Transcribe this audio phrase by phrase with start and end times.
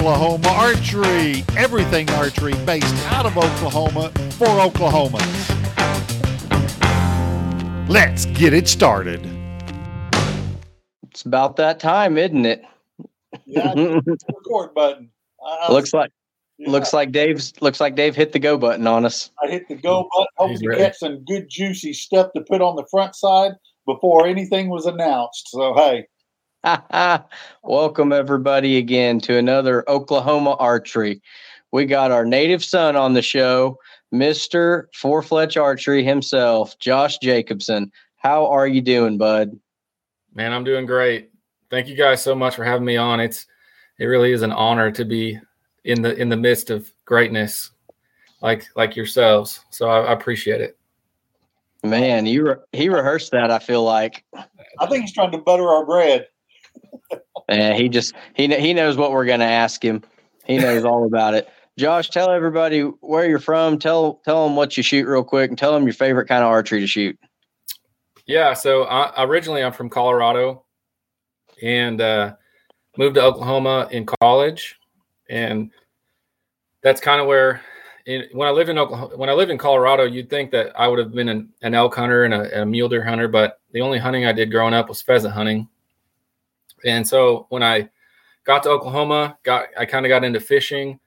[0.00, 1.44] Oklahoma Archery.
[1.58, 5.20] Everything archery based out of Oklahoma for Oklahomans.
[7.86, 9.20] Let's get it started.
[11.02, 12.64] It's about that time, isn't it?
[13.44, 15.10] Yeah, record button.
[15.46, 16.10] I, looks like
[16.56, 16.70] yeah.
[16.70, 19.30] looks like Dave's looks like Dave hit the go button on us.
[19.44, 22.74] I hit the go button, hoping to catch some good juicy stuff to put on
[22.74, 23.52] the front side
[23.84, 25.50] before anything was announced.
[25.50, 26.06] So hey.
[27.62, 31.22] Welcome everybody again to another Oklahoma Archery.
[31.72, 33.78] We got our native son on the show,
[34.12, 34.84] Mr.
[34.94, 37.90] Four Fletch Archery himself, Josh Jacobson.
[38.16, 39.58] How are you doing, bud?
[40.34, 41.30] Man, I'm doing great.
[41.70, 43.20] Thank you guys so much for having me on.
[43.20, 43.46] It's
[43.98, 45.38] it really is an honor to be
[45.84, 47.70] in the in the midst of greatness
[48.42, 49.64] like like yourselves.
[49.70, 50.76] So I, I appreciate it.
[51.84, 53.50] Man, you re- he rehearsed that.
[53.50, 54.24] I feel like.
[54.78, 56.26] I think he's trying to butter our bread.
[57.50, 60.02] Yeah, he just he he knows what we're going to ask him.
[60.44, 61.48] He knows all about it.
[61.78, 63.78] Josh, tell everybody where you're from.
[63.78, 66.48] Tell tell them what you shoot real quick, and tell them your favorite kind of
[66.48, 67.18] archery to shoot.
[68.26, 70.64] Yeah, so I, originally I'm from Colorado,
[71.60, 72.34] and uh,
[72.96, 74.76] moved to Oklahoma in college,
[75.28, 75.70] and
[76.82, 77.60] that's kind of where.
[78.06, 80.88] In, when I lived in Oklahoma, when I lived in Colorado, you'd think that I
[80.88, 83.82] would have been an, an elk hunter and a, a mule deer hunter, but the
[83.82, 85.68] only hunting I did growing up was pheasant hunting
[86.84, 87.88] and so when I
[88.44, 90.98] got to Oklahoma, got I kind of got into fishing,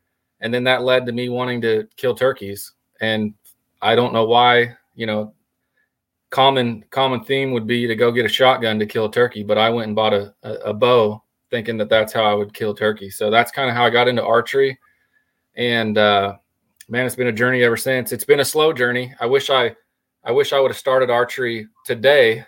[0.42, 2.72] and then that led to me wanting to kill turkeys.
[3.02, 3.34] And
[3.82, 5.34] I don't know why, you know,
[6.30, 9.58] common common theme would be to go get a shotgun to kill a turkey, but
[9.58, 12.74] I went and bought a, a, a bow thinking that that's how I would kill
[12.74, 13.10] turkey.
[13.10, 14.80] So that's kind of how I got into archery.
[15.56, 16.38] And uh,
[16.90, 18.12] man, it's been a journey ever since.
[18.12, 19.14] It's been a slow journey.
[19.20, 19.76] I wish I
[20.24, 22.44] I wish I would have started archery today.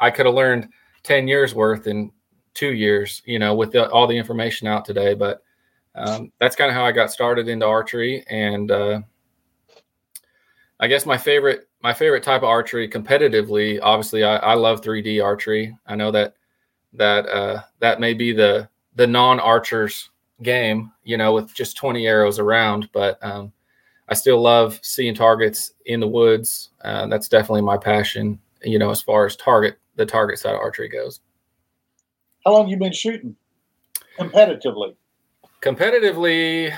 [0.00, 0.68] I could have learned
[1.04, 2.10] 10 years worth in
[2.54, 5.14] two years, you know, with the, all the information out today.
[5.14, 5.42] But
[5.94, 8.24] um, that's kind of how I got started into archery.
[8.28, 9.00] And uh,
[10.80, 15.22] I guess my favorite my favorite type of archery competitively, obviously, I, I love 3D
[15.22, 15.76] archery.
[15.86, 16.34] I know that
[16.94, 20.10] that uh, that may be the the non archers
[20.42, 23.52] game, you know, with just 20 arrows around, but um,
[24.08, 26.70] I still love seeing targets in the woods.
[26.82, 30.60] Uh, that's definitely my passion, you know, as far as target the target side of
[30.60, 31.20] archery goes.
[32.44, 33.36] How long you been shooting
[34.18, 34.94] competitively?
[35.62, 36.74] Competitively,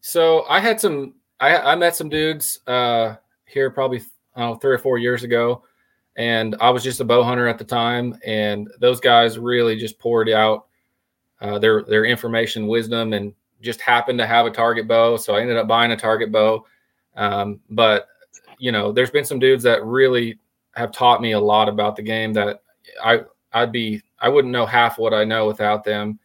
[0.00, 1.14] so I had some.
[1.38, 4.02] I, I met some dudes uh, here probably
[4.36, 5.64] know, three or four years ago,
[6.16, 8.18] and I was just a bow hunter at the time.
[8.24, 10.66] And those guys really just poured out
[11.40, 15.16] uh, their their information, wisdom, and just happened to have a target bow.
[15.16, 16.66] So I ended up buying a target bow.
[17.16, 18.08] Um, but
[18.58, 20.38] you know, there's been some dudes that really
[20.74, 22.62] have taught me a lot about the game that
[23.04, 26.18] I I'd be I wouldn't know half what I know without them.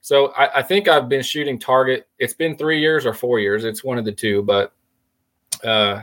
[0.00, 2.08] So I, I, think I've been shooting target.
[2.18, 3.64] It's been three years or four years.
[3.64, 4.74] It's one of the two, but
[5.64, 6.02] uh,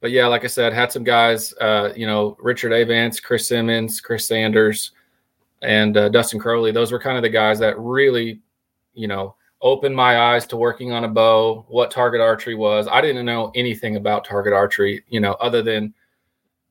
[0.00, 4.00] but yeah, like I said, had some guys, uh, you know, Richard Avance, Chris Simmons,
[4.00, 4.90] Chris Sanders,
[5.62, 6.72] and uh, Dustin Crowley.
[6.72, 8.40] Those were kind of the guys that really,
[8.92, 12.88] you know, opened my eyes to working on a bow, what target archery was.
[12.90, 15.94] I didn't know anything about target archery, you know, other than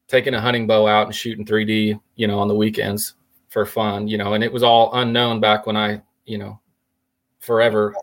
[0.08, 3.16] taking a hunting bow out and shooting 3D, you know, on the weekends
[3.50, 6.60] for fun, you know, and it was all unknown back when I, you know,
[7.40, 7.96] forever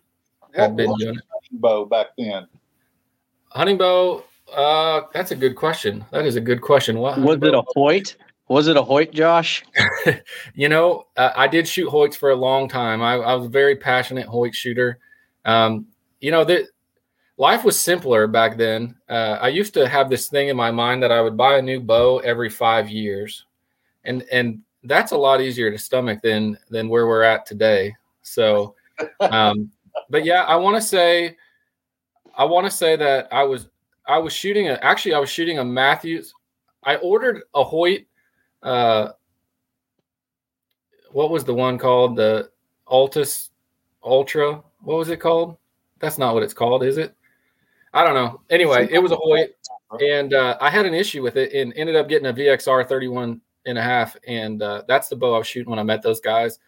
[0.55, 1.25] had been doing it.
[1.53, 2.47] Bow back then.
[3.51, 4.25] Hunting bow.
[4.55, 6.05] Uh, that's a good question.
[6.11, 6.99] That is a good question.
[6.99, 7.55] What was it?
[7.55, 8.17] A Hoyt?
[8.49, 9.65] Was it a Hoyt, Josh?
[10.55, 13.03] you know, uh, I did shoot Hoyts for a long time.
[13.03, 14.99] I, I was a very passionate Hoyt shooter.
[15.45, 15.87] Um,
[16.21, 16.69] you know that
[17.37, 18.97] life was simpler back then.
[19.09, 21.63] Uh, I used to have this thing in my mind that I would buy a
[21.63, 23.45] new bow every five years,
[24.05, 27.95] and and that's a lot easier to stomach than than where we're at today.
[28.23, 28.75] So,
[29.21, 29.71] um,
[30.11, 31.37] but yeah, I want to say,
[32.37, 33.69] I want to say that I was
[34.07, 36.33] I was shooting a actually I was shooting a Mathews.
[36.83, 38.07] I ordered a Hoyt.
[38.63, 39.11] Uh,
[41.11, 42.17] what was the one called?
[42.17, 42.51] The
[42.89, 43.51] Altus
[44.05, 44.63] Ultra.
[44.81, 45.57] What was it called?
[45.99, 47.15] That's not what it's called, is it?
[47.93, 48.43] I don't know.
[48.51, 49.57] Anyway, it was a Hoyt,
[50.01, 53.41] and uh, I had an issue with it and ended up getting a VXR 31
[53.67, 56.21] and a half, and uh, that's the bow I was shooting when I met those
[56.21, 56.59] guys.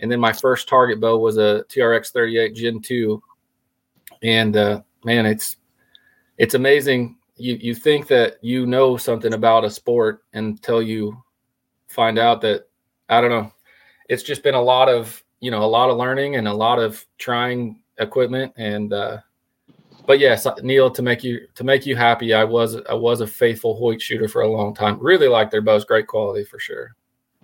[0.00, 3.22] And then my first target bow was a TRX 38 Gen 2,
[4.22, 5.56] and uh, man, it's
[6.38, 7.16] it's amazing.
[7.36, 11.16] You you think that you know something about a sport until you
[11.88, 12.68] find out that
[13.08, 13.52] I don't know.
[14.08, 16.78] It's just been a lot of you know a lot of learning and a lot
[16.78, 19.18] of trying equipment and uh,
[20.06, 23.26] but yes, Neil, to make you to make you happy, I was I was a
[23.26, 24.98] faithful Hoyt shooter for a long time.
[25.00, 26.94] Really like their bows, great quality for sure.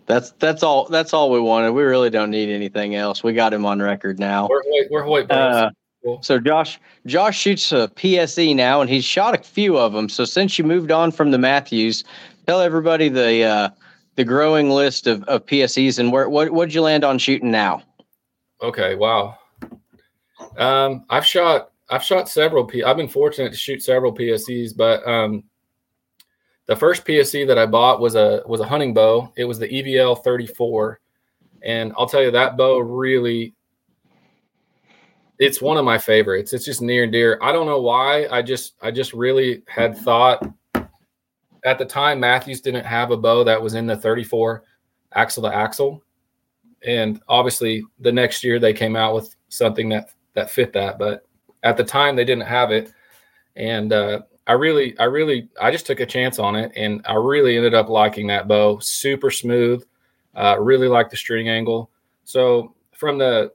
[0.06, 0.86] That's that's all.
[0.88, 1.72] That's all we wanted.
[1.72, 3.22] We really don't need anything else.
[3.22, 4.48] We got him on record now.
[4.48, 5.30] We're Hoyt, we're Hoyt.
[5.30, 5.70] Uh,
[6.02, 6.20] Cool.
[6.22, 10.08] So Josh, Josh shoots a PSE now, and he's shot a few of them.
[10.08, 12.02] So since you moved on from the Mathews,
[12.46, 13.68] tell everybody the uh,
[14.16, 17.82] the growing list of, of PSEs and where what what'd you land on shooting now?
[18.62, 19.38] Okay, wow.
[20.56, 22.82] Um, I've shot I've shot several P.
[22.82, 25.44] I've been fortunate to shoot several PSEs, but um,
[26.64, 29.30] the first PSE that I bought was a was a hunting bow.
[29.36, 31.00] It was the EVL 34,
[31.62, 33.54] and I'll tell you that bow really.
[35.38, 36.54] It's one of my favorites.
[36.54, 37.38] It's just near and dear.
[37.42, 38.26] I don't know why.
[38.28, 40.42] I just I just really had thought
[41.64, 44.64] at the time Mathews didn't have a bow that was in the 34
[45.14, 46.02] axle to axle
[46.84, 51.26] and obviously the next year they came out with something that that fit that but
[51.62, 52.92] at the time they didn't have it.
[53.56, 57.14] And uh, i really i really i just took a chance on it and i
[57.14, 58.78] really ended up liking that bow.
[58.80, 59.84] Super smooth.
[60.34, 61.90] Uh, really like the string angle.
[62.24, 63.52] So from the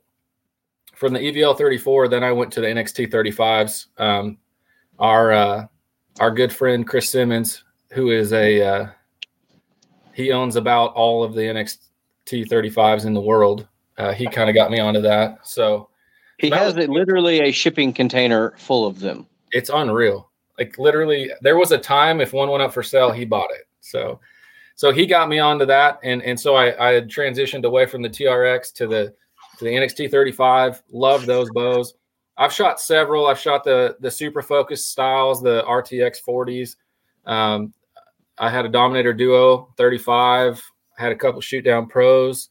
[0.96, 4.38] from the evl 34 then i went to the nxt 35s um,
[4.98, 5.66] our uh,
[6.20, 8.88] our good friend chris simmons who is a uh,
[10.14, 11.88] he owns about all of the nxt
[12.28, 13.68] T35s in the world.
[13.98, 15.48] Uh, he kind of got me onto that.
[15.48, 15.90] So
[16.38, 19.26] He That has was- it literally a shipping container full of them.
[19.54, 20.30] it's unreal.
[20.60, 23.68] Like literally, there was a time if one went up for sale, he bought it.
[23.80, 24.20] So,
[24.76, 28.02] so he got me onto that, and and so I I had transitioned away from
[28.02, 29.14] the TRX to the
[29.60, 30.82] to the NXT 35.
[30.92, 31.94] Love those bows.
[32.38, 33.28] I've shot several.
[33.28, 36.76] I've shot the the Supra Focus styles, the RTX 40s.
[37.26, 37.74] Um,
[38.40, 40.62] I had a Dominator Duo 35.
[40.98, 42.50] I had a couple shoot down pros.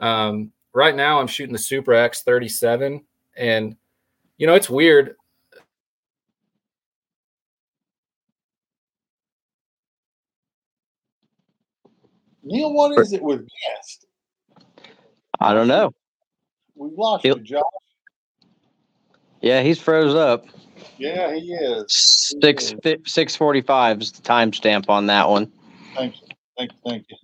[0.00, 3.04] Um, right now, I'm shooting the Super X 37,
[3.36, 3.76] and
[4.38, 5.16] you know it's weird.
[12.42, 14.06] Neil, what is it with guest?
[15.40, 15.92] I don't know.
[16.74, 17.62] We lost He'll- you, Josh.
[19.40, 20.46] Yeah, he's froze up.
[20.96, 22.34] Yeah, he is.
[22.40, 25.52] Six six forty five is the timestamp on that one.
[25.94, 26.28] Thank you.
[26.56, 26.78] Thank you.
[26.86, 27.16] Thank you.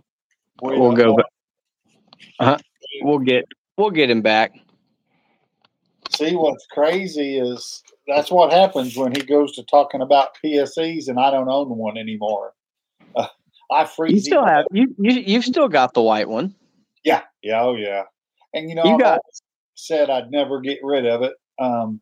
[0.62, 1.16] Wait, We'll go.
[1.16, 1.26] Back.
[2.38, 2.58] Uh,
[3.02, 3.46] we'll get
[3.78, 4.52] we'll get him back.
[6.14, 11.18] See, what's crazy is that's what happens when he goes to talking about PSEs and
[11.18, 12.52] I don't own one anymore.
[13.14, 13.26] Uh,
[13.70, 14.12] I freeze.
[14.14, 16.54] You still have you you you've still got the white one.
[17.04, 18.02] Yeah, yeah, oh yeah.
[18.54, 19.20] And you know, You I've got-
[19.74, 21.34] said I'd never get rid of it.
[21.58, 22.00] Um,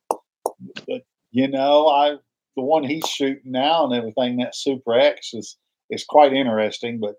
[0.87, 2.17] but you know, I
[2.57, 5.57] the one he's shooting now and everything that Super X is
[5.91, 6.99] is quite interesting.
[6.99, 7.15] But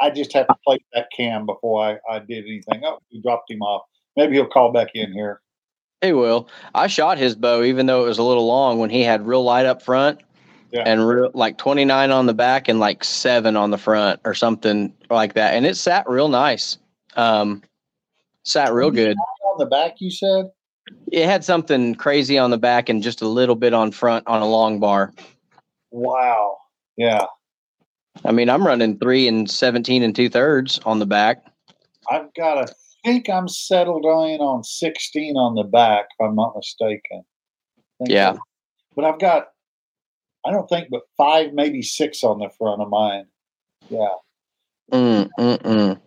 [0.00, 2.82] I just have to play that cam before I, I did anything.
[2.84, 3.82] Oh, we dropped him off.
[4.16, 5.40] Maybe he'll call back in here.
[6.02, 6.48] He will.
[6.74, 9.42] I shot his bow even though it was a little long when he had real
[9.44, 10.20] light up front
[10.72, 10.84] Yeah.
[10.86, 14.94] and real, like 29 on the back and like 7 on the front or something
[15.10, 16.78] like that and it sat real nice.
[17.16, 17.62] Um
[18.44, 19.16] sat real good.
[19.44, 20.46] On the back, you said.
[21.12, 24.40] It had something crazy on the back and just a little bit on front on
[24.42, 25.12] a long bar.
[25.90, 26.56] Wow.
[26.96, 27.26] Yeah,
[28.24, 31.44] I mean, I'm running 3 and 17 and 2 thirds on the back.
[32.10, 32.74] I've got to
[33.04, 37.22] think I'm settled in on 16 on the back, if I'm not mistaken.
[38.00, 38.34] Yeah.
[38.34, 38.40] so.
[38.96, 39.48] But I've got,
[40.44, 43.26] I don't think, but five, maybe six on the front of mine.
[43.88, 44.08] Yeah.
[44.92, 46.00] Mm, mm, mm.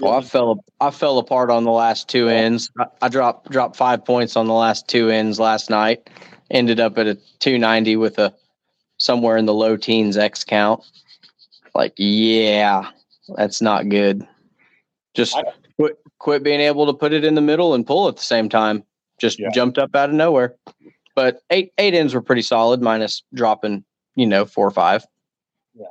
[0.00, 2.70] Well, I fell I fell apart on the last two ends.
[2.78, 6.10] I, I dropped dropped five points on the last two ends last night.
[6.50, 8.34] Ended up at a 290 with a
[8.98, 10.84] somewhere in the low teens X count.
[11.74, 12.90] Like, yeah,
[13.36, 14.26] that's not good.
[15.14, 15.44] Just I-
[15.78, 18.48] quit quit being able to put it in the middle and pull at the same
[18.48, 18.82] time.
[19.18, 19.50] Just Yeah.
[19.54, 20.54] jumped up out of nowhere.
[21.14, 25.04] But eight eight ends were pretty solid, minus dropping, you know, four or five.
[25.74, 25.86] Yeah.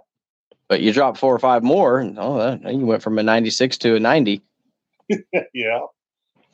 [0.68, 3.78] But you drop four or five more, and oh, that, you went from a 96
[3.80, 4.42] to a 90
[5.54, 5.80] yeah.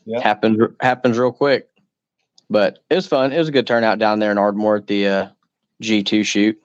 [0.06, 0.20] Yeah.
[0.22, 1.68] happens happens real quick.
[2.50, 3.32] But it was fun.
[3.32, 5.28] It was a good turnout down there in Ardmore at the uh,
[5.82, 6.62] G2 shoot.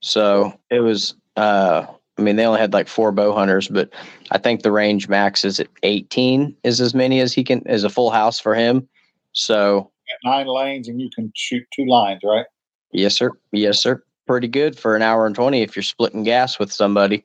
[0.00, 1.14] So it was.
[1.36, 1.86] Uh,
[2.20, 3.88] I mean, they only had like four bow hunters, but
[4.30, 6.54] I think the range max is at 18.
[6.64, 8.86] Is as many as he can is a full house for him.
[9.32, 9.90] So
[10.22, 12.44] nine lanes and you can shoot two lines, right?
[12.92, 13.30] yes, sir.
[13.52, 14.02] Yes, sir.
[14.26, 17.24] Pretty good for an hour and 20 if you're splitting gas with somebody.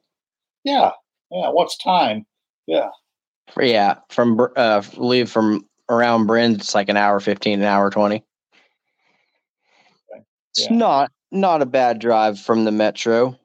[0.63, 0.91] Yeah.
[1.29, 1.49] Yeah.
[1.49, 2.25] What's time?
[2.65, 2.89] Yeah.
[3.61, 8.23] Yeah, from uh, leave from around Bryn, it's like an hour 15, an hour 20.
[10.51, 10.75] It's Yeah.
[10.75, 13.37] not not a bad drive from the metro,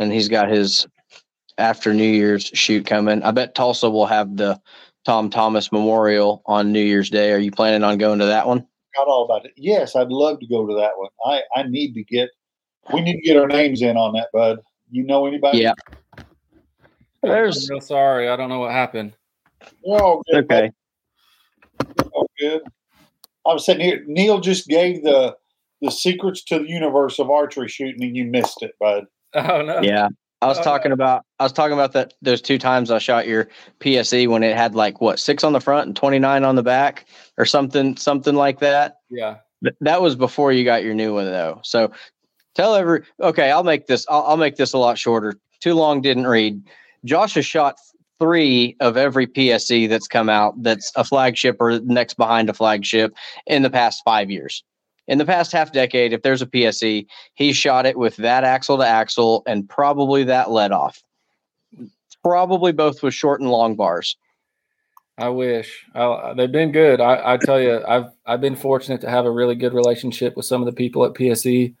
[0.00, 0.86] and he's got his
[1.58, 3.22] after New Year's shoot coming.
[3.22, 4.60] I bet Tulsa will have the
[5.04, 7.32] Tom Thomas Memorial on New Year's Day.
[7.32, 8.66] Are you planning on going to that one?
[8.96, 9.52] Got all about it.
[9.56, 11.10] Yes, I'd love to go to that one.
[11.24, 12.30] I, I need to get,
[12.92, 14.58] we need to get our names in on that, bud.
[14.90, 15.58] You know anybody?
[15.58, 15.74] Yeah.
[17.22, 18.28] There's I'm real sorry.
[18.28, 19.12] I don't know what happened.
[19.84, 20.44] You're all good.
[20.44, 20.70] okay.
[22.12, 22.62] All good.
[23.46, 24.02] I was sitting here.
[24.06, 25.36] Neil just gave the
[25.82, 29.06] the secrets to the universe of archery shooting, and you missed it, bud.
[29.34, 29.80] Oh no.
[29.80, 30.08] Yeah.
[30.42, 33.26] I was Oh, talking about I was talking about that those two times I shot
[33.28, 33.48] your
[33.80, 36.62] PSE when it had like what six on the front and twenty nine on the
[36.62, 37.06] back
[37.36, 38.96] or something something like that.
[39.10, 39.36] Yeah.
[39.62, 41.60] Th- That was before you got your new one though.
[41.62, 41.92] So
[42.54, 45.34] tell every okay, I'll make this I'll, I'll make this a lot shorter.
[45.60, 46.62] Too long didn't read.
[47.04, 47.76] Josh has shot
[48.18, 53.14] three of every PSE that's come out that's a flagship or next behind a flagship
[53.46, 54.62] in the past five years.
[55.10, 58.78] In the past half decade, if there's a PSE, he shot it with that axle
[58.78, 61.02] to axle and probably that let off.
[62.22, 64.16] Probably both with short and long bars.
[65.18, 65.84] I wish.
[65.96, 67.00] I, they've been good.
[67.00, 70.46] I, I tell you, I've I've been fortunate to have a really good relationship with
[70.46, 71.74] some of the people at PSE,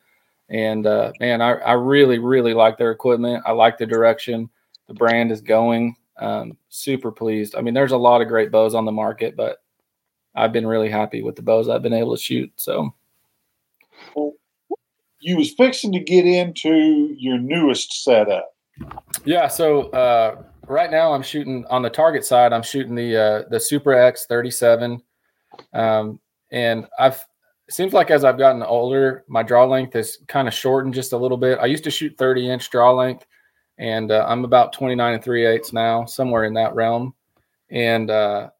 [0.48, 3.44] and uh, man, I, I really really like their equipment.
[3.46, 4.50] I like the direction
[4.88, 5.94] the brand is going.
[6.18, 7.54] Um, super pleased.
[7.54, 9.58] I mean, there's a lot of great bows on the market, but
[10.34, 12.52] I've been really happy with the bows I've been able to shoot.
[12.56, 12.92] So
[15.20, 18.54] You was fixing to get into your newest setup.
[19.24, 22.52] Yeah, so uh, right now I'm shooting on the target side.
[22.52, 25.02] I'm shooting the uh, the Super X 37,
[25.74, 27.22] um, and I've
[27.70, 31.16] seems like as I've gotten older, my draw length has kind of shortened just a
[31.16, 31.58] little bit.
[31.60, 33.26] I used to shoot 30 inch draw length,
[33.78, 37.14] and uh, I'm about 29 and 3 eighths now, somewhere in that realm.
[37.70, 38.50] And uh,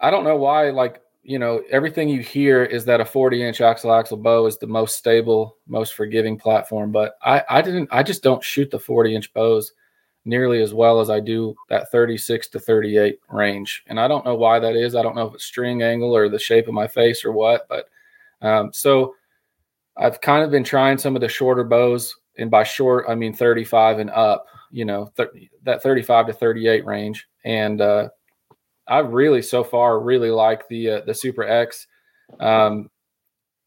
[0.00, 3.60] I don't know why, like you know, everything you hear is that a 40 inch
[3.60, 6.92] axle axle bow is the most stable, most forgiving platform.
[6.92, 9.72] But I, I didn't, I just don't shoot the 40 inch bows
[10.24, 13.82] nearly as well as I do that 36 to 38 range.
[13.86, 14.94] And I don't know why that is.
[14.94, 17.68] I don't know if it's string angle or the shape of my face or what.
[17.68, 17.88] But
[18.40, 19.14] um, so
[19.96, 22.14] I've kind of been trying some of the shorter bows.
[22.38, 26.86] And by short, I mean 35 and up, you know, th- that 35 to 38
[26.86, 27.28] range.
[27.44, 28.08] And, uh,
[28.90, 31.86] I really so far really like the uh, the Super X.
[32.40, 32.90] Um,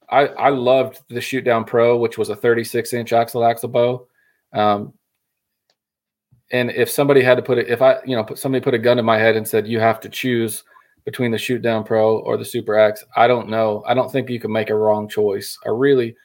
[0.10, 4.08] I I loved the Shoot Down Pro, which was a 36 inch axle axle bow.
[4.54, 4.94] Um,
[6.52, 8.80] and if somebody had to put it, if I you know put somebody put a
[8.80, 10.66] gun in my head and said you have to choose
[11.06, 13.82] between the Shoot Down Pro or the Super X, I don't know.
[13.88, 15.58] I don't think you can make a wrong choice.
[15.66, 16.18] I really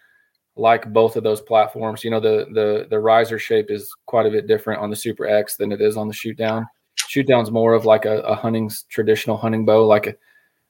[0.57, 2.03] like both of those platforms.
[2.03, 5.29] You know the the the riser shape is quite a bit different on the Super
[5.29, 6.67] X than it is on the Shoot Down
[7.07, 10.15] shoot down's more of like a, a hunting traditional hunting bow, like a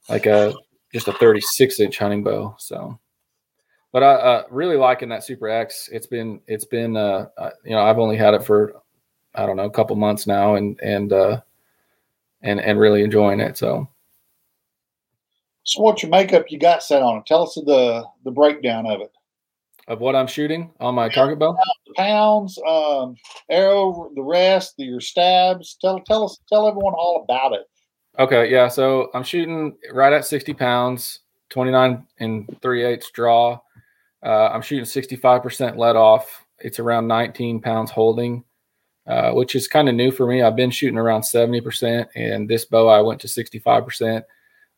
[0.08, 0.54] like a
[0.92, 2.54] just a 36 inch hunting bow.
[2.58, 2.99] So,
[3.92, 5.88] but I uh, really liking that Super X.
[5.92, 8.75] It's been it's been uh, uh, you know I've only had it for
[9.35, 11.40] I don't know a couple months now, and and uh,
[12.42, 13.56] and and really enjoying it.
[13.56, 13.88] So.
[15.64, 17.26] So, what's your makeup you got set on it?
[17.26, 19.12] Tell us the the breakdown of it.
[19.88, 21.57] Of what I'm shooting on my target bow,
[21.97, 23.16] pounds, um,
[23.50, 25.78] arrow, the rest, the, your stabs.
[25.80, 27.62] Tell tell us tell everyone all about it.
[28.18, 28.68] Okay, yeah.
[28.68, 33.61] So I'm shooting right at 60 pounds, 29 and 3 eighths draw.
[34.23, 36.45] Uh, I'm shooting 65% let off.
[36.59, 38.45] It's around 19 pounds holding,
[39.07, 40.42] uh, which is kind of new for me.
[40.42, 44.23] I've been shooting around 70%, and this bow I went to 65%.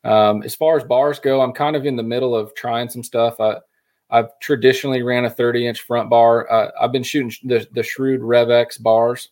[0.03, 3.03] Um, as far as bars go, I'm kind of in the middle of trying some
[3.03, 3.39] stuff.
[3.39, 3.57] I,
[4.11, 6.51] I've traditionally ran a 30 inch front bar.
[6.51, 9.29] Uh, I've been shooting the, the Shrewd RevX bars,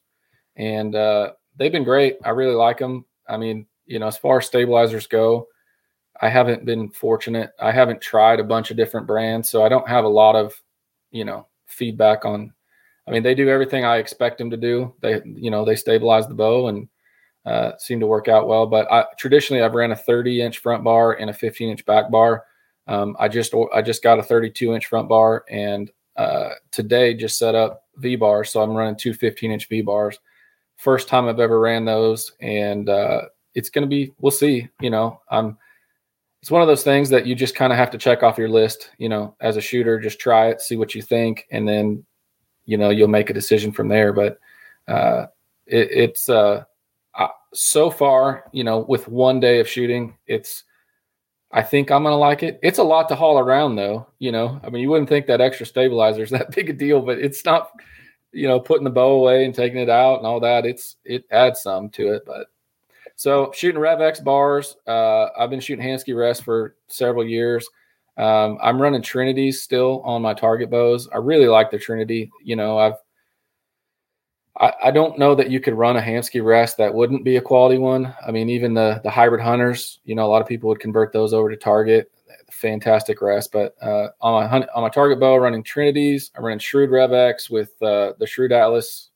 [0.56, 2.18] and uh, they've been great.
[2.24, 3.06] I really like them.
[3.28, 5.48] I mean, you know, as far as stabilizers go,
[6.22, 7.52] I haven't been fortunate.
[7.60, 10.54] I haven't tried a bunch of different brands, so I don't have a lot of,
[11.12, 12.54] you know, feedback on.
[13.08, 14.94] I mean, they do everything I expect them to do.
[15.02, 16.88] They, you know, they stabilize the bow and
[17.46, 18.66] uh, seem to work out well.
[18.68, 22.12] But I, traditionally, I've ran a 30 inch front bar and a 15 inch back
[22.12, 22.46] bar.
[22.90, 27.38] Um, I just I just got a 32 inch front bar and uh, today just
[27.38, 30.20] set up V bars, so I'm running two 15 inch V bars.
[30.76, 33.22] First time I've ever ran those, and uh,
[33.54, 34.68] it's going to be we'll see.
[34.82, 35.58] You know, I'm
[36.42, 38.50] it's one of those things that you just kind of have to check off your
[38.50, 38.90] list.
[38.98, 42.04] You know, as a shooter, just try it, see what you think, and then
[42.66, 44.14] you know you'll make a decision from there.
[44.14, 44.40] But
[44.88, 45.28] uh,
[45.68, 46.64] it, it's uh,
[47.54, 50.64] so far, you know, with one day of shooting, it's
[51.52, 52.60] I think I'm gonna like it.
[52.62, 54.08] It's a lot to haul around, though.
[54.20, 57.02] You know, I mean, you wouldn't think that extra stabilizer is that big a deal,
[57.02, 57.72] but it's not.
[58.32, 60.64] You know, putting the bow away and taking it out and all that.
[60.64, 62.46] It's it adds some to it, but
[63.16, 64.78] so shooting RevX bars.
[64.88, 67.68] Uh, I've been shooting Hamskea Rest for several years.
[68.18, 71.10] Um, I'm running Trinities still on my target bows.
[71.12, 72.32] I really like the Trinity.
[72.44, 72.94] You know, I've
[74.58, 77.78] I, don't know that you could run a Hamskea rest that wouldn't be a quality
[77.78, 78.14] one.
[78.26, 81.14] I mean, even the the hybrid hunters, you know, a lot of people would convert
[81.14, 82.12] those over to target.
[82.52, 86.32] Fantastic rest, but uh, on my hunt, on my target bow, running Trinities.
[86.36, 89.10] I'm running Shrewd RevX with uh, the Shrewd Atlas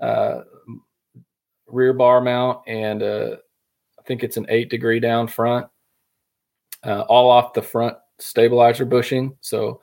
[0.00, 0.40] uh,
[1.66, 3.36] rear bar mount, and uh,
[3.98, 5.66] I think it's an eight degree down front,
[6.84, 9.36] uh, all off the front stabilizer bushing.
[9.40, 9.80] So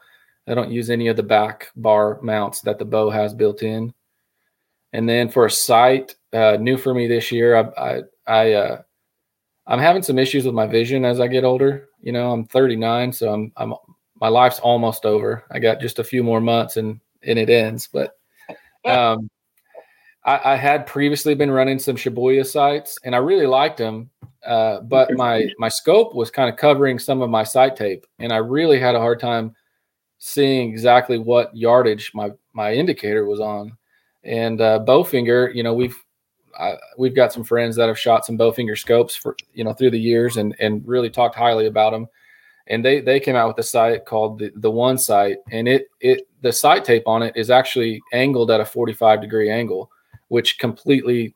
[0.48, 3.94] I don't use any of the back bar mounts that the bow has built in.
[4.94, 8.82] And then for a sight, uh, new for me this year, I, I, I uh,
[9.66, 11.90] I'm having some issues with my vision as I get older.
[12.02, 13.74] You know, I'm 39, so I'm, I'm,
[14.22, 15.44] my life's almost over.
[15.52, 17.90] I got just a few more months and, and it ends.
[17.92, 18.18] But,
[18.86, 19.30] um,
[20.26, 24.10] I, I had previously been running some Shibuya sights and I really liked them.
[24.46, 28.32] Uh, but my, my scope was kind of covering some of my sight tape and
[28.32, 29.56] I really had a hard time
[30.20, 33.78] seeing exactly what yardage my, my indicator was on
[34.24, 35.98] and uh, Bowfinger, you know, we've
[36.58, 39.92] I, we've got some friends that have shot some Bowfinger scopes for you know through
[39.92, 42.08] the years and and really talked highly about them.
[42.68, 45.88] And they they came out with a sight called the the one sight, and it
[46.00, 49.92] it the sight tape on it is actually angled at a 45 degree angle,
[50.30, 51.34] which completely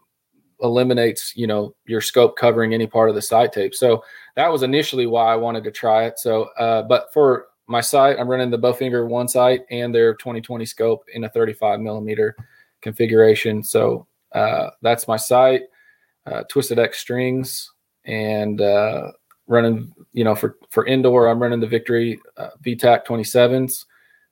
[0.62, 3.76] eliminates you know your scope covering any part of the sight tape.
[3.76, 4.04] So
[4.36, 6.20] that was initially why I wanted to try it.
[6.20, 10.66] So, uh, but for my sight, I'm running the Bowfinger one sight and their 2020
[10.66, 12.38] scope in a 35 millimeter
[12.88, 13.62] configuration.
[13.64, 15.64] So uh, that's my site,
[16.26, 17.70] uh, Twisted X strings,
[18.06, 19.12] and uh,
[19.48, 19.94] running.
[20.14, 23.86] You know, for for indoor, I'm running the Victory uh, VTAC 27s,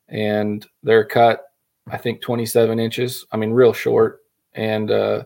[0.07, 1.43] and they're cut,
[1.91, 3.25] I think 27 inches.
[3.31, 4.21] I mean, real short.
[4.53, 5.23] And uh,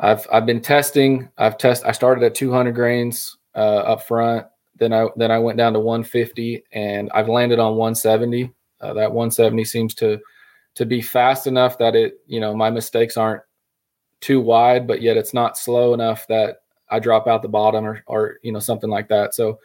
[0.00, 1.28] I've I've been testing.
[1.38, 1.84] I've test.
[1.86, 4.46] I started at 200 grains uh, up front.
[4.78, 8.52] Then I then I went down to 150, and I've landed on 170.
[8.80, 10.18] Uh, that 170 seems to
[10.76, 13.42] to be fast enough that it, you know, my mistakes aren't
[14.20, 18.02] too wide, but yet it's not slow enough that I drop out the bottom or,
[18.06, 19.34] or you know, something like that.
[19.34, 19.58] So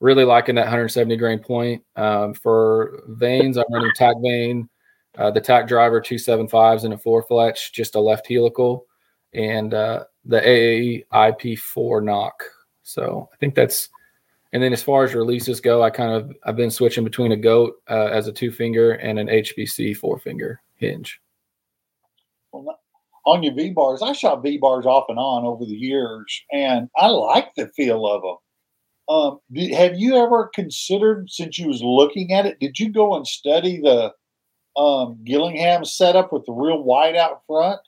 [0.00, 1.82] really liking that 170 grain point.
[1.96, 4.68] Um, for vanes, I'm running tack vane,
[5.16, 8.86] uh, the tack driver 275s and a four fletch, just a left helical,
[9.32, 12.44] and uh, the AAE IP4 nock.
[12.82, 13.88] So I think that's
[14.52, 17.36] and then as far as releases go, I kind of I've been switching between a
[17.36, 21.20] goat uh, as a two finger and an HBC four finger hinge.
[22.52, 22.78] Well,
[23.26, 26.88] on your V bars, I shot V bars off and on over the years, and
[26.96, 28.36] I like the feel of them.
[29.08, 33.14] Um, did, have you ever considered, since you was looking at it, did you go
[33.16, 34.12] and study the
[34.80, 37.80] um, Gillingham setup with the real wide out front?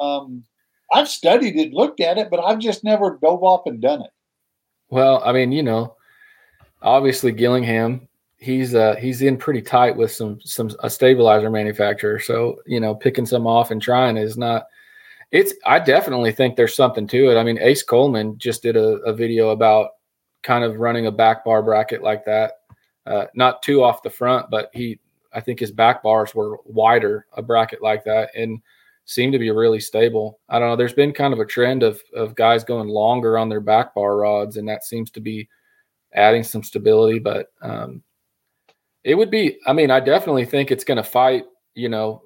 [0.00, 0.44] Um,
[0.92, 4.10] I've studied it, looked at it, but I've just never dove off and done it.
[4.90, 5.96] Well, I mean, you know,
[6.82, 12.18] obviously Gillingham, he's uh he's in pretty tight with some some a stabilizer manufacturer.
[12.20, 14.66] So, you know, picking some off and trying is not
[15.30, 17.36] it's I definitely think there's something to it.
[17.36, 19.90] I mean, Ace Coleman just did a, a video about
[20.42, 22.52] kind of running a back bar bracket like that.
[23.06, 24.98] Uh, not too off the front, but he
[25.32, 28.30] I think his back bars were wider, a bracket like that.
[28.34, 28.60] And
[29.08, 30.38] seem to be really stable.
[30.50, 30.76] I don't know.
[30.76, 34.18] There's been kind of a trend of of guys going longer on their back bar
[34.18, 35.48] rods, and that seems to be
[36.12, 37.18] adding some stability.
[37.18, 38.02] But um,
[39.04, 39.58] it would be.
[39.66, 41.44] I mean, I definitely think it's going to fight.
[41.74, 42.22] You know,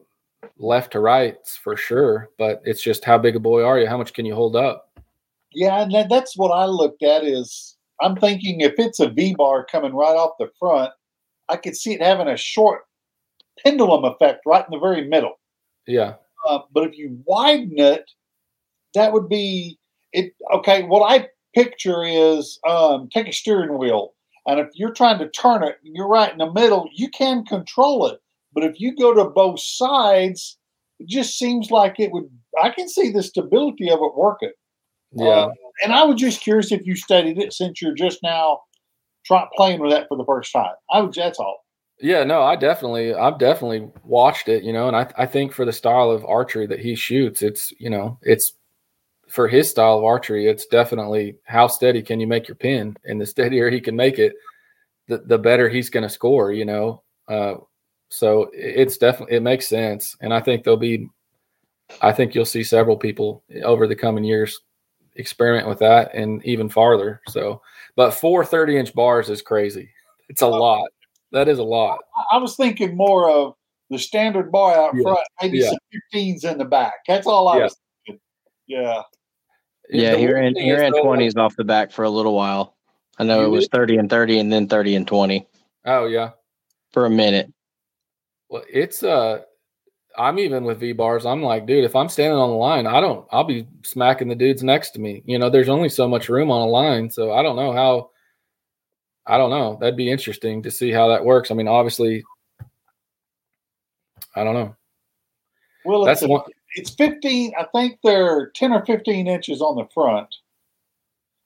[0.59, 2.31] left to right for sure.
[2.37, 3.87] But it's just how big a boy are you?
[3.87, 4.91] How much can you hold up?
[5.53, 7.23] Yeah, and that's what I looked at.
[7.25, 10.93] Is I'm thinking if it's a V bar coming right off the front,
[11.49, 12.83] I could see it having a short
[13.65, 15.39] pendulum effect right in the very middle.
[15.87, 16.15] Yeah.
[16.49, 18.11] Uh, but if you widen it,
[18.95, 19.79] that would be
[20.13, 20.33] it.
[20.55, 24.15] Okay, what I picture is um, take a steering wheel,
[24.47, 26.89] and if you're trying to turn it, you're right in the middle.
[26.95, 28.21] You can control it,
[28.53, 30.59] but if you go to both sides,
[30.99, 32.29] it just seems like it would.
[32.63, 34.53] I can see the stability of it working.
[35.15, 35.51] Yeah, uh,
[35.85, 38.61] and I was just curious if you studied it since you're just now
[39.25, 40.75] trying playing with that for the first time.
[40.91, 41.15] I was.
[41.17, 41.62] That's all.
[42.03, 45.65] Yeah, no, I definitely, I've definitely watched it, you know, and I, I think for
[45.65, 48.55] the style of archery that he shoots, it's, you know, it's
[49.29, 53.21] for his style of archery, it's definitely how steady can you make your pin, and
[53.21, 54.35] the steadier he can make it,
[55.09, 57.03] the the better he's going to score, you know.
[57.29, 57.55] Uh,
[58.11, 61.09] so it's definitely it makes sense, and I think there'll be,
[62.03, 64.61] I think you'll see several people over the coming years
[65.17, 67.21] experiment with that and even farther.
[67.29, 67.63] So,
[67.97, 69.91] but four 30 inch bars is crazy.
[70.29, 70.89] It's a lot.
[71.33, 71.99] That is a lot.
[72.31, 73.55] I was thinking more of
[73.91, 75.03] the standard bar out Yeah.
[75.03, 75.71] front, maybe Yeah.
[75.71, 75.79] some
[76.13, 76.95] 15s in the back.
[77.09, 77.63] That's all I Yeah.
[77.65, 78.21] was thinking.
[78.67, 79.03] Yeah.
[79.91, 82.35] Yeah, The he weird ran thing he ran twenties off the back for a little
[82.35, 82.77] while.
[83.19, 85.47] I know You it was thirty and thirty, and then thirty and twenty.
[85.85, 86.31] Oh yeah.
[86.93, 87.53] for a minute.
[88.49, 89.43] Well, it's uh
[90.17, 91.25] I'm even with V bars.
[91.25, 94.35] I'm like, dude, if I'm standing on the line, I don't I'll be smacking the
[94.35, 95.23] dudes next to me.
[95.27, 98.11] You know, there's only so much room on a line, so I don't know how
[99.27, 99.79] I don't know.
[99.81, 101.51] That'd be interesting to see how that works.
[101.51, 102.25] I mean, obviously
[104.35, 104.75] I don't know.
[105.85, 106.43] Well, That's it's, one
[106.75, 110.35] it's 15, I think they're 10 or 15 inches on the front.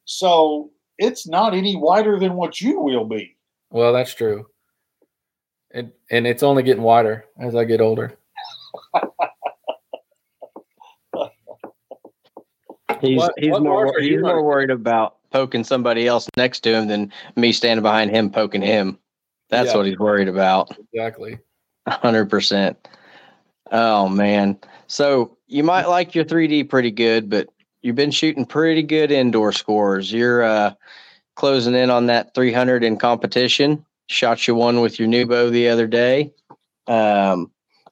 [0.04, 3.36] So it's not any wider than what you will be.
[3.70, 4.46] Well, that's true.
[5.72, 8.16] And and it's only getting wider as I get older.
[13.00, 16.72] He's What- he's what more mark he's more worried about poking somebody else next to
[16.74, 18.98] him than me standing behind him poking him.
[19.50, 19.76] That's Yeah.
[19.76, 20.74] what he's worried about.
[20.94, 21.38] Exactly.
[21.86, 22.88] hundred percent.
[23.70, 24.58] Oh man.
[24.86, 27.48] So you might like your 3D pretty good, but
[27.82, 30.10] you've been shooting pretty good indoor scores.
[30.10, 30.72] You're uh
[31.34, 33.84] closing in on that 300 in competition.
[34.08, 36.32] Shot you one with your new bow the other day.
[36.86, 37.50] Um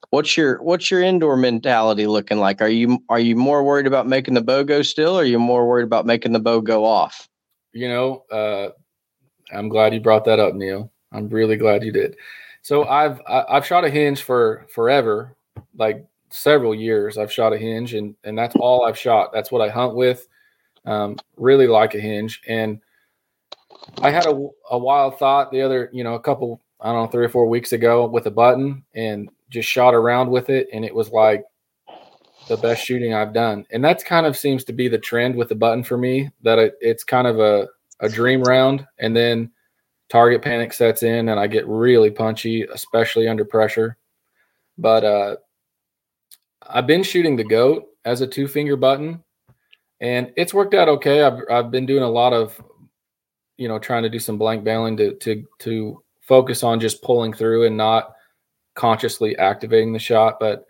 [0.09, 2.59] what's your what's your indoor mentality looking like?
[2.61, 5.39] Are you are you more worried about making the bow go still or are you
[5.39, 7.29] more worried about making the bow go off?
[7.75, 8.69] You know, uh,
[9.53, 10.89] I'm glad you brought that up, Neil.
[11.11, 12.15] I'm really glad you did.
[12.61, 15.35] So I've I've shot a hinge for forever,
[15.77, 17.17] like several years.
[17.17, 19.33] I've shot a hinge, and and that's all I've shot.
[19.33, 20.25] That's what I hunt with.
[20.85, 22.79] Um, really like a hinge, and
[24.01, 27.11] I had a, a wild thought the other, you know, a couple, I don't know,
[27.11, 30.85] three or four weeks ago with a button, and just shot around with it, and
[30.85, 31.43] it was like
[32.47, 33.65] the best shooting I've done.
[33.71, 36.29] And that's kind of seems to be the trend with the button for me.
[36.43, 37.67] That it, it's kind of a
[38.01, 39.51] a dream round, and then
[40.09, 43.97] target panic sets in and I get really punchy, especially under pressure.
[44.77, 45.35] But uh,
[46.67, 49.23] I've been shooting the goat as a two finger button
[50.01, 51.23] and it's worked out okay.
[51.23, 52.61] I've, I've been doing a lot of,
[53.57, 57.33] you know, trying to do some blank bailing to, to, to focus on just pulling
[57.33, 58.13] through and not
[58.75, 60.39] consciously activating the shot.
[60.39, 60.65] But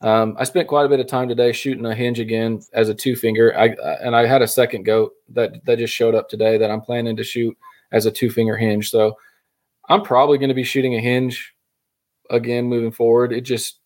[0.00, 2.94] um, I spent quite a bit of time today shooting a hinge again as a
[2.94, 3.56] two finger.
[3.58, 3.66] I,
[4.00, 7.16] and I had a second goat that, that just showed up today that I'm planning
[7.16, 7.56] to shoot
[7.90, 8.90] as a two finger hinge.
[8.90, 9.16] So
[9.88, 11.54] I'm probably going to be shooting a hinge
[12.30, 13.32] again moving forward.
[13.32, 13.80] It just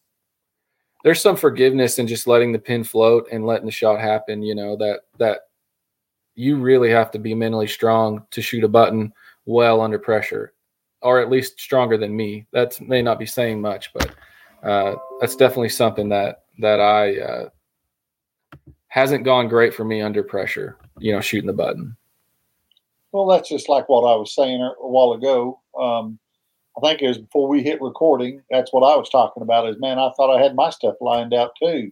[1.04, 4.42] there's some forgiveness in just letting the pin float and letting the shot happen.
[4.42, 5.40] You know that that
[6.34, 9.12] you really have to be mentally strong to shoot a button
[9.46, 10.52] well under pressure,
[11.00, 12.46] or at least stronger than me.
[12.52, 14.14] That may not be saying much, but
[14.62, 17.48] uh, that's definitely something that that I uh,
[18.88, 20.76] hasn't gone great for me under pressure.
[20.98, 21.96] You know, shooting the button.
[23.12, 25.60] Well, that's just like what I was saying a a while ago.
[25.78, 26.18] Um,
[26.76, 28.42] I think it was before we hit recording.
[28.50, 29.68] That's what I was talking about.
[29.68, 31.90] Is man, I thought I had my stuff lined out too.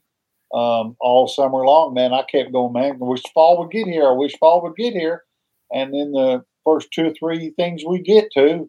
[0.52, 2.98] Um, all summer long, man, I kept going, man.
[3.00, 4.08] I wish fall would get here.
[4.08, 5.24] I wish fall would get here.
[5.72, 8.68] And then the first two or three things we get to,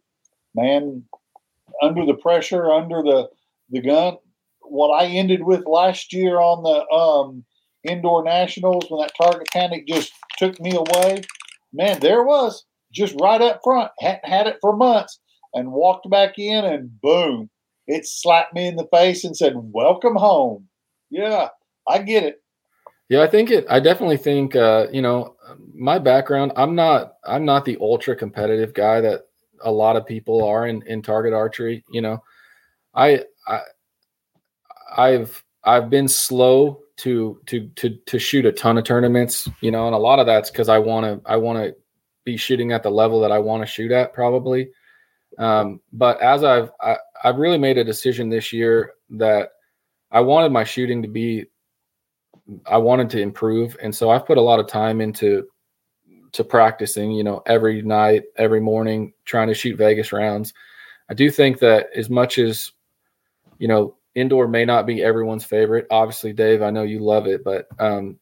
[0.54, 1.04] man,
[1.82, 3.30] under the pressure, under the
[3.72, 4.18] the gun.
[4.62, 7.44] What I ended with last year on the um,
[7.84, 11.22] indoor nationals when that target panic just took me away
[11.74, 13.92] man, there was just right up front.
[14.00, 15.20] Hadn't had it for months
[15.54, 17.50] and walked back in and boom,
[17.88, 20.68] it slapped me in the face and said, Welcome home.
[21.10, 21.50] Yeah,
[21.88, 22.42] I get it.
[23.10, 23.66] Yeah, I think it.
[23.70, 24.56] I definitely think.
[24.56, 25.36] Uh, you know,
[25.74, 26.54] my background.
[26.56, 27.16] I'm not.
[27.26, 29.24] I'm not the ultra competitive guy that
[29.64, 31.84] a lot of people are in in target archery.
[31.92, 32.24] You know,
[32.96, 33.60] I I
[34.98, 39.50] I've I've been slow to to to to shoot a ton of tournaments.
[39.62, 41.76] You know, and a lot of that's because I want to I want to
[42.24, 44.70] be shooting at the level that I want to shoot at probably.
[45.38, 49.50] Um, but as I've I, I've really made a decision this year that
[50.12, 51.46] I wanted my shooting to be
[52.66, 55.48] I wanted to improve, and so I've put a lot of time into
[56.34, 57.12] to practicing.
[57.12, 60.54] You know, every night, every morning, trying to shoot Vegas rounds.
[61.10, 62.72] I do think that as much as
[63.62, 65.86] you know, indoor may not be everyone's favorite.
[65.92, 68.18] Obviously, Dave, I know you love it, but um,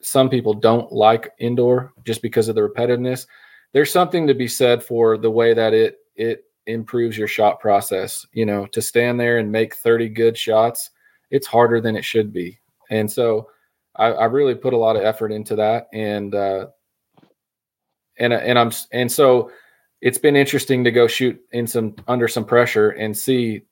[0.00, 3.26] some people don't like indoor just because of the repetitiveness.
[3.72, 8.24] There's something to be said for the way that it it improves your shot process.
[8.32, 10.90] You know, to stand there and make 30 good shots,
[11.28, 12.60] it's harder than it should be.
[12.88, 13.48] And so
[13.96, 15.88] I, I really put a lot of effort into that.
[15.92, 16.68] And uh
[18.16, 19.50] and and I'm and so
[20.00, 23.62] it's been interesting to go shoot in some under some pressure and see,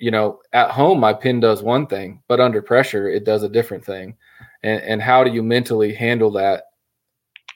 [0.00, 3.48] you know, at home my pin does one thing, but under pressure it does a
[3.48, 4.16] different thing.
[4.62, 6.64] And and how do you mentally handle that,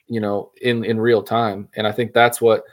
[0.07, 1.67] you know, in in real time?
[1.75, 2.63] And I think that's what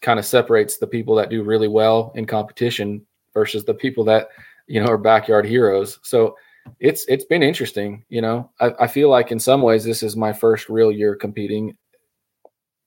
[0.00, 4.28] kind of separates the people that do really well in competition versus the people that
[4.66, 6.36] you know are backyard heroes so
[6.78, 10.16] it's it's been interesting you know I, I feel like in some ways this is
[10.16, 11.76] my first real year competing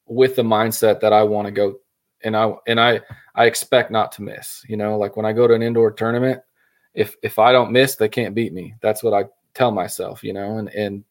[0.05, 1.75] with the mindset that i want to go
[2.23, 3.01] and i and i
[3.35, 6.41] i expect not to miss you know like when i go to an indoor tournament
[6.93, 10.33] if if i don't miss they can't beat me that's what i tell myself you
[10.33, 11.03] know and and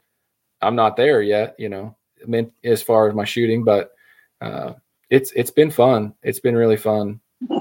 [0.61, 3.93] i'm not there yet you know I mean, as far as my shooting but
[4.41, 4.75] uh
[5.13, 6.15] it's it's been fun.
[6.23, 7.21] It's been really fun.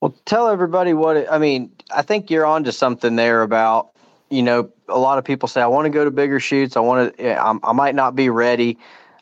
[0.00, 1.72] Well, tell everybody what it, I mean.
[1.90, 3.92] I think you're onto something there about
[4.28, 6.76] you know a lot of people say I want to go to bigger shoots.
[6.76, 7.40] I want to.
[7.40, 8.76] I, I might not be ready.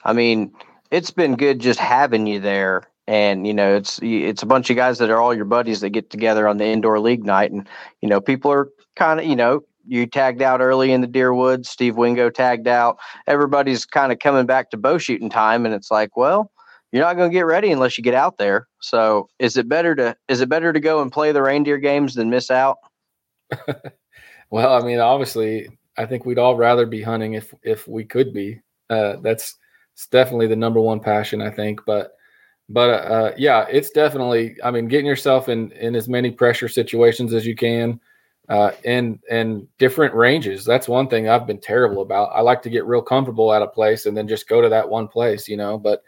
[0.04, 0.52] I mean,
[0.90, 4.76] it's been good just having you there, and you know, it's it's a bunch of
[4.76, 7.68] guys that are all your buddies that get together on the indoor league night, and
[8.00, 11.34] you know, people are kind of you know you tagged out early in the deer
[11.34, 11.68] woods.
[11.68, 12.98] Steve Wingo tagged out.
[13.26, 16.50] Everybody's kind of coming back to bow shooting time, and it's like, well,
[16.92, 18.68] you're not going to get ready unless you get out there.
[18.80, 22.14] So, is it better to is it better to go and play the reindeer games
[22.14, 22.78] than miss out?
[24.50, 28.32] well, I mean, obviously, I think we'd all rather be hunting if if we could
[28.32, 28.60] be.
[28.90, 29.56] Uh, that's
[30.10, 31.80] definitely the number one passion, I think.
[31.86, 32.12] But
[32.72, 34.56] but uh, yeah, it's definitely.
[34.64, 38.00] I mean, getting yourself in in as many pressure situations as you can
[38.48, 40.64] uh, and and different ranges.
[40.64, 42.30] That's one thing I've been terrible about.
[42.34, 44.88] I like to get real comfortable at a place and then just go to that
[44.88, 45.78] one place, you know.
[45.78, 46.02] But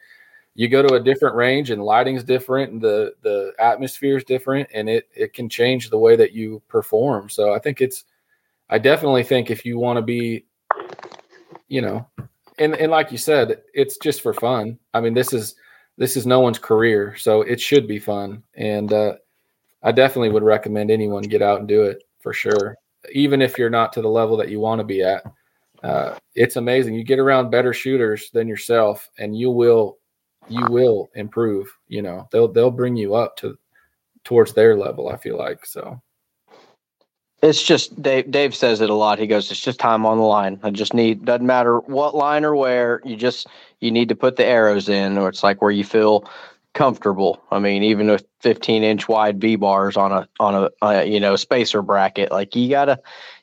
[0.55, 4.69] you go to a different range and lighting's different, and the the atmosphere is different,
[4.75, 7.29] and it it can change the way that you perform.
[7.29, 8.05] So I think it's.
[8.71, 10.47] I definitely think if you want to be,
[11.69, 12.07] you know,
[12.59, 14.79] and and like you said, it's just for fun.
[14.93, 15.55] I mean, this is
[15.97, 18.43] this is no one's career, so it should be fun.
[18.55, 19.15] And uh,
[19.83, 22.77] I definitely would recommend anyone get out and do it for sure.
[23.13, 25.23] Even if you're not to the level that you want to be at,
[25.83, 26.95] uh, it's amazing.
[26.95, 29.99] You get around better shooters than yourself, and you will
[30.49, 31.69] you will improve.
[31.89, 33.59] You know, they'll they'll bring you up to
[34.25, 35.11] towards their level.
[35.11, 36.01] I feel like so.
[37.45, 38.31] It's just Dave.
[38.31, 39.19] Dave says it a lot.
[39.19, 40.59] He goes, "It's just time on the line.
[40.63, 41.27] I just need.
[41.27, 43.03] Doesn't matter what line or where.
[43.05, 43.49] You just
[43.81, 46.25] you need to put the arrows in, or it's like where you feel
[46.73, 47.43] comfortable.
[47.51, 51.21] I mean, even with 15 inch wide V bars on a on a, a, you
[51.21, 52.99] know spacer bracket, like you gotta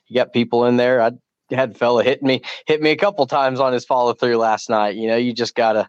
[0.08, 1.00] you got people in there.
[1.00, 1.12] I
[1.52, 4.68] had a fella hit me hit me a couple times on his follow through last
[4.68, 4.96] night.
[4.96, 5.88] You know, you just gotta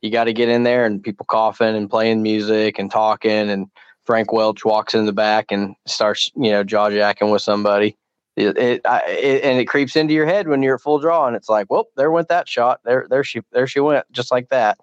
[0.00, 3.68] you gotta get in there and people coughing and playing music and talking and
[4.04, 7.96] Frank Welch walks in the back and starts you know jaw jacking with somebody.
[8.34, 11.26] It, it, I, it, and it creeps into your head when you're at full draw
[11.26, 12.80] and it's like, well, there went that shot.
[12.82, 14.78] There, there she, there she went, just like that.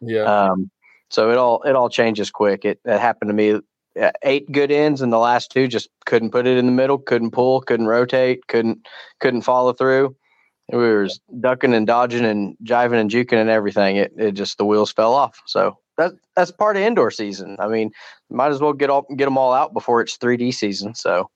[0.00, 0.22] Yeah.
[0.22, 0.70] Um,
[1.10, 2.64] so it all it all changes quick.
[2.64, 3.60] It, it happened to me.
[4.00, 6.98] Uh, eight good ends, and the last two just couldn't put it in the middle,
[6.98, 8.88] couldn't pull, couldn't rotate, couldn't
[9.20, 10.16] couldn't follow through.
[10.72, 11.08] We were
[11.40, 13.96] ducking and dodging and jiving and juking and everything.
[13.96, 15.40] It it just the wheels fell off.
[15.46, 17.56] So that that's part of indoor season.
[17.58, 17.90] I mean,
[18.30, 20.94] might as well get all get them all out before it's 3D season.
[20.94, 21.30] So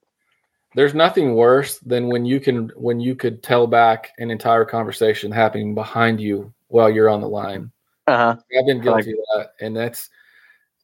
[0.75, 5.33] there's nothing worse than when you can when you could tell back an entire conversation
[5.33, 7.71] happening behind you while you're on the line.
[8.07, 8.37] Uh-huh.
[8.59, 10.11] I've been guilty like, of that, and that's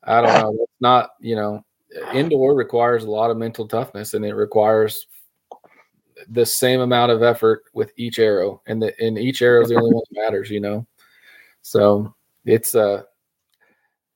[0.02, 0.62] I don't know.
[0.62, 1.64] It's not you know,
[2.12, 5.06] indoor requires a lot of mental toughness, and it requires
[6.30, 9.76] the same amount of effort with each arrow, and the and each arrow is the
[9.76, 10.50] only one that matters.
[10.50, 10.86] You know,
[11.62, 13.02] so it's uh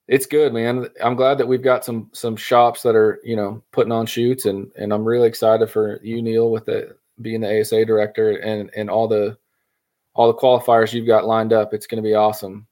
[0.09, 0.89] it's good, man.
[1.03, 4.47] I'm glad that we've got some some shops that are you know putting on shoots,
[4.47, 8.71] and and I'm really excited for you, Neil, with the being the ASA director and
[8.75, 9.37] and all the
[10.15, 11.75] all the qualifiers you've got lined up.
[11.75, 12.67] It's going to be awesome.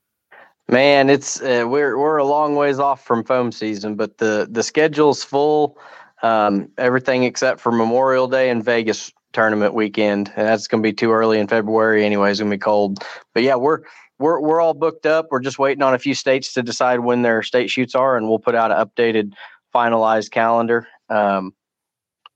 [0.69, 4.63] Man, it's uh, we're we're a long ways off from foam season, but the the
[4.63, 5.79] schedule's full.
[6.23, 10.95] Um, everything except for Memorial Day and Vegas tournament weekend, and that's going to be
[10.95, 12.05] too early in February.
[12.07, 13.05] Anyway, it's going to be cold.
[13.35, 13.83] But yeah, we're
[14.19, 15.29] we're we're all booked up.
[15.31, 18.29] We're just waiting on a few states to decide when their state shoots are, and
[18.29, 19.33] we'll put out an updated,
[19.75, 20.87] finalized calendar.
[21.09, 21.53] Um,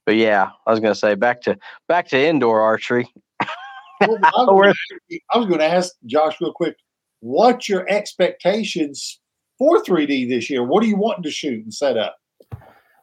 [0.07, 1.57] but yeah, I was going to say back to
[1.89, 3.09] back to indoor archery.
[4.01, 6.77] well, I was going to ask Josh real quick
[7.21, 9.21] what's your expectations
[9.59, 10.65] for 3D this year?
[10.65, 12.17] What are you wanting to shoot and set up?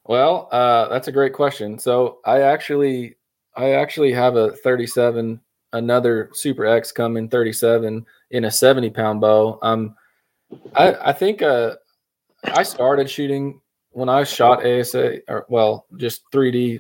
[0.06, 1.80] Well, uh, that's a great question.
[1.80, 3.16] So I actually,
[3.56, 5.40] I actually have a 37,
[5.74, 9.60] another Super X coming 37 in a 70 pound bow.
[9.62, 9.96] Um,
[10.76, 11.76] I, I think uh,
[12.44, 13.60] I started shooting
[13.92, 16.78] when I shot ASA, or well, just 3D.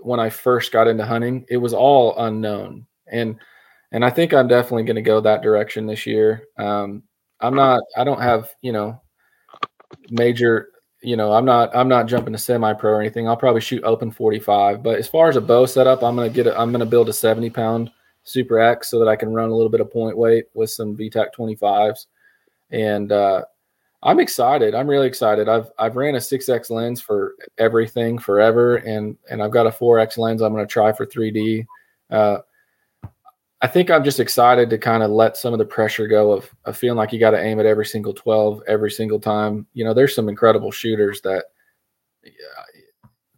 [0.00, 3.36] When I first got into hunting, it was all unknown, and
[3.92, 6.44] and I think I'm definitely going to go that direction this year.
[6.58, 7.02] Um,
[7.40, 7.82] I'm not.
[7.96, 9.00] I don't have you know
[10.10, 10.68] major.
[11.02, 11.74] You know, I'm not.
[11.74, 13.26] I'm not jumping to semi-pro or anything.
[13.26, 14.82] I'll probably shoot open 45.
[14.82, 16.46] But as far as a bow setup, I'm to get.
[16.46, 17.90] A, I'm to build a 70 pound
[18.26, 20.96] Super X so that I can run a little bit of point weight with some
[20.96, 22.06] VTAC 25s,
[22.70, 23.44] and uh,
[24.02, 24.74] I'm excited.
[24.74, 25.48] I'm really excited.
[25.48, 30.18] I've I've ran a 6X lens for everything forever, and and I've got a 4X
[30.18, 30.42] lens.
[30.42, 31.66] I'm going to try for 3D.
[32.10, 32.38] Uh,
[33.62, 36.48] I think I'm just excited to kind of let some of the pressure go of,
[36.66, 39.66] of feeling like you got to aim at every single 12 every single time.
[39.72, 41.46] You know, there's some incredible shooters that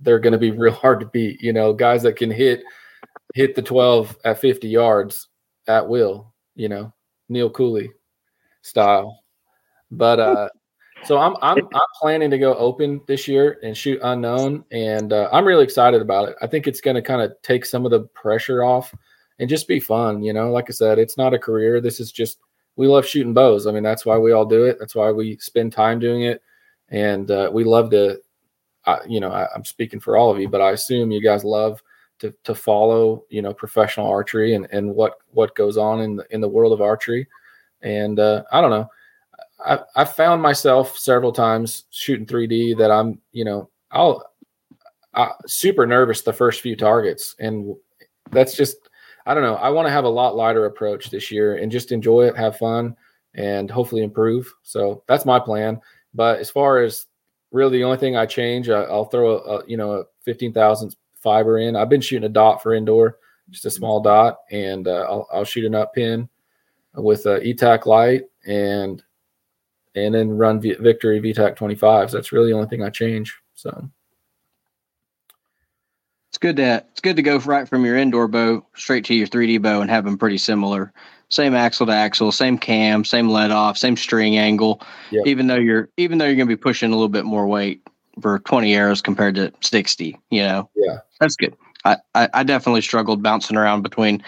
[0.00, 1.40] they're going to be real hard to beat.
[1.40, 2.64] You know, guys that can hit
[3.34, 5.28] hit the 12 at 50 yards
[5.66, 6.32] at will.
[6.54, 6.92] You know,
[7.28, 7.90] Neil Cooley
[8.62, 9.22] style.
[9.90, 10.48] But uh,
[11.04, 15.28] So I'm I'm I'm planning to go open this year and shoot unknown, and uh,
[15.32, 16.36] I'm really excited about it.
[16.42, 18.94] I think it's going to kind of take some of the pressure off
[19.38, 20.22] and just be fun.
[20.22, 21.80] You know, like I said, it's not a career.
[21.80, 22.38] This is just
[22.76, 23.66] we love shooting bows.
[23.66, 24.78] I mean, that's why we all do it.
[24.78, 26.42] That's why we spend time doing it,
[26.88, 28.20] and uh, we love to.
[28.84, 31.44] Uh, you know, I, I'm speaking for all of you, but I assume you guys
[31.44, 31.82] love
[32.18, 36.26] to to follow you know professional archery and and what what goes on in the
[36.30, 37.26] in the world of archery.
[37.82, 38.88] And uh, I don't know.
[39.64, 44.24] I I found myself several times shooting 3D that I'm you know I'll
[45.14, 47.74] I, super nervous the first few targets, and
[48.30, 48.76] that's just
[49.26, 49.56] I don't know.
[49.56, 52.56] I want to have a lot lighter approach this year and just enjoy it, have
[52.56, 52.96] fun,
[53.34, 54.52] and hopefully improve.
[54.62, 55.80] So that's my plan.
[56.14, 57.06] But as far as
[57.52, 60.52] really the only thing I change, I, will throw a, a, you know a fifteen
[60.52, 61.76] thousand fiber in.
[61.76, 63.18] I've been shooting a dot for indoor,
[63.50, 66.28] just a small dot, and uh, I'll, I'll, shoot an up pin
[66.94, 69.02] with a ETAC light and
[69.94, 72.12] and then run v- Victory VTAC 25s.
[72.12, 73.36] That's really the only thing I change.
[73.54, 73.88] So
[76.30, 79.26] it's good to it's good to go right from your indoor bow straight to your
[79.26, 80.92] 3D bow and have them pretty similar.
[81.30, 84.80] Same axle to axle, same cam, same let off, same string angle.
[85.10, 85.26] Yep.
[85.26, 87.82] Even though you're even though you're going to be pushing a little bit more weight
[88.20, 90.68] for 20 arrows compared to 60, you know.
[90.74, 90.98] Yeah.
[91.20, 91.56] That's good.
[91.84, 94.22] I, I, I definitely struggled bouncing around between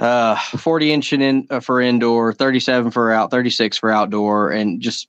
[0.00, 5.08] uh 40 inch in uh, for indoor 37 for out 36 for outdoor and just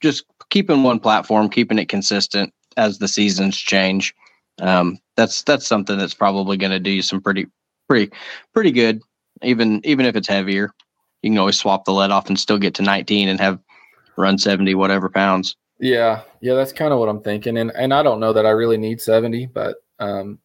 [0.00, 4.14] just keeping one platform keeping it consistent as the seasons change
[4.60, 7.46] um that's that's something that's probably going to do you some pretty
[7.88, 8.12] pretty
[8.54, 9.00] pretty good
[9.42, 10.70] even even if it's heavier
[11.22, 13.58] you can always swap the lead off and still get to 19 and have
[14.16, 18.02] run 70 whatever pounds yeah yeah that's kind of what i'm thinking and and i
[18.02, 20.38] don't know that i really need 70 but um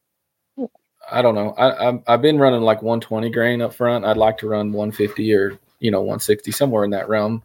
[1.11, 1.51] I don't know.
[1.51, 4.05] I, I have been running like 120 grain up front.
[4.05, 7.43] I'd like to run 150 or you know 160 somewhere in that realm.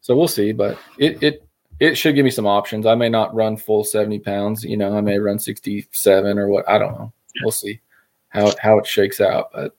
[0.00, 0.52] So we'll see.
[0.52, 1.46] But it it
[1.80, 2.86] it should give me some options.
[2.86, 4.64] I may not run full 70 pounds.
[4.64, 6.68] You know, I may run 67 or what.
[6.68, 7.12] I don't know.
[7.42, 7.80] We'll see
[8.28, 9.50] how how it shakes out.
[9.52, 9.76] But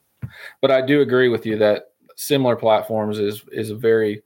[0.62, 4.22] but I do agree with you that similar platforms is is a very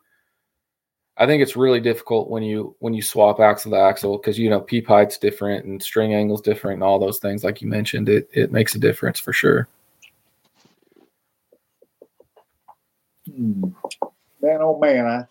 [1.19, 4.49] I think it's really difficult when you when you swap axle to axle because you
[4.49, 8.07] know peep height's different and string angle's different and all those things like you mentioned.
[8.07, 9.67] It it makes a difference for sure.
[13.25, 13.63] Hmm.
[14.41, 15.25] Man, oh man, I,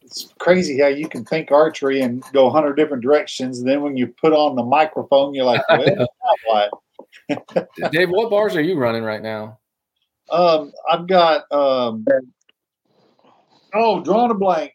[0.00, 3.82] it's crazy how you can think archery and go a hundred different directions, and then
[3.82, 5.62] when you put on the microphone, you're like,
[6.46, 6.70] what?
[7.92, 9.58] Dave, what bars are you running right now?
[10.30, 12.06] Um, I've got um,
[13.74, 14.72] oh, drawing a blank.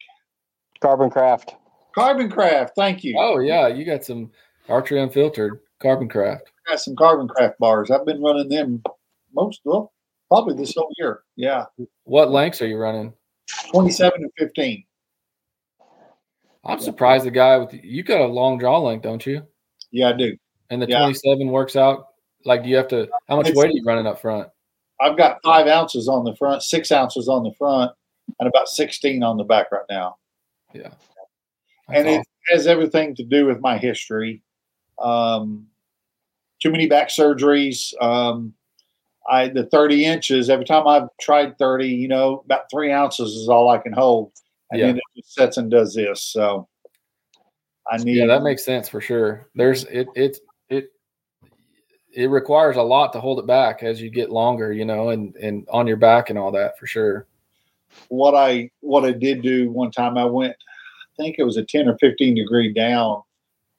[0.86, 1.56] Carbon Craft.
[1.96, 2.74] Carbon Craft.
[2.76, 3.16] Thank you.
[3.18, 4.30] Oh yeah, you got some
[4.70, 6.52] archery unfiltered Carbon Craft.
[6.68, 7.90] Got some Carbon Craft bars.
[7.90, 8.84] I've been running them
[9.34, 9.92] most well,
[10.30, 11.22] probably this whole year.
[11.36, 11.66] Yeah.
[12.04, 13.14] What lengths are you running?
[13.72, 14.86] Twenty-seven and fifteen.
[16.64, 19.42] I'm surprised the guy with you got a long draw length, don't you?
[19.92, 20.38] Yeah, I do.
[20.70, 21.00] And the yeah.
[21.00, 22.08] 27 works out.
[22.44, 23.08] Like, do you have to?
[23.28, 24.50] How much it's, weight are you running up front?
[25.02, 27.92] I've got five ounces on the front, six ounces on the front,
[28.40, 30.18] and about 16 on the back right now.
[30.76, 30.90] Yeah.
[31.88, 32.22] That's and awesome.
[32.22, 34.44] it has everything to do with my history.
[35.00, 35.68] Um,
[36.62, 37.94] too many back surgeries.
[38.02, 38.54] Um,
[39.30, 40.50] I the 30 inches.
[40.50, 44.32] Every time I've tried 30, you know, about three ounces is all I can hold,
[44.72, 44.88] and yeah.
[44.88, 46.22] then it just sets and does this.
[46.22, 46.68] So
[47.92, 48.18] I need.
[48.18, 49.50] Yeah, that makes sense for sure.
[49.56, 50.08] There's it.
[50.16, 50.38] It
[50.70, 50.90] it
[52.14, 55.36] it requires a lot to hold it back as you get longer, you know, and
[55.38, 57.28] and on your back and all that for sure
[58.10, 61.64] what I what I did do one time, I went, I think it was a
[61.64, 63.22] ten or fifteen degree down,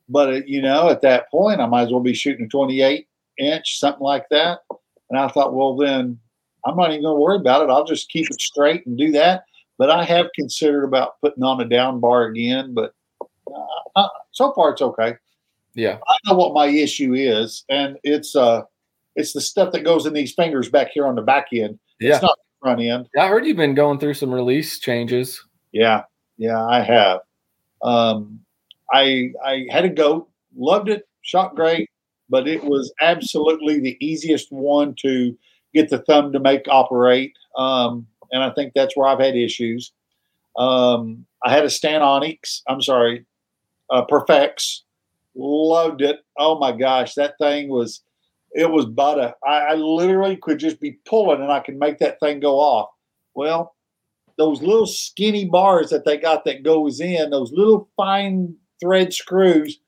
[0.09, 2.83] but it, you know, at that point, I might as well be shooting a twenty
[2.83, 4.61] eight inch, something like that.
[5.11, 6.19] And I thought, well, then
[6.65, 7.71] I'm not even going to worry about it.
[7.71, 9.45] I'll just keep it straight and do that.
[9.79, 14.53] But I have considered about putting on a down bar again, but uh, uh so
[14.53, 15.17] far it's okay.
[15.75, 18.63] Yeah, I know what my issue is, and it's uh,
[19.17, 21.79] it's the stuff that goes in these fingers back here on the back end.
[22.01, 22.15] Yeah.
[22.15, 23.09] It's not front end.
[23.17, 25.41] I heard you've been going through some release changes.
[25.71, 26.03] Yeah,
[26.37, 27.21] yeah, I have.
[27.83, 28.41] Um,
[28.93, 31.89] I I had a goat, loved it, shot great,
[32.29, 35.37] but it was absolutely the easiest one to
[35.75, 37.33] get the thumb to make operate.
[37.57, 39.93] Um, and I think that's where I've had issues.
[40.59, 42.63] Um, I had a Stan Onyx.
[42.69, 43.25] I'm sorry,
[43.91, 44.81] uh, Perfex.
[45.37, 46.21] Loved it.
[46.37, 48.03] Oh my gosh, that thing was
[48.57, 49.35] it was butter.
[49.47, 52.89] I, I literally could just be pulling and I could make that thing go off.
[53.35, 53.77] Well,
[54.39, 59.79] those little skinny bars that they got that goes in, those little fine thread screws,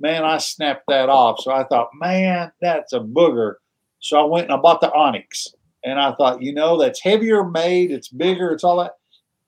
[0.00, 1.40] man, I snapped that off.
[1.40, 3.54] So I thought, man, that's a booger.
[4.00, 5.46] So I went and I bought the Onyx.
[5.84, 8.94] And I thought, you know, that's heavier made, it's bigger, it's all that.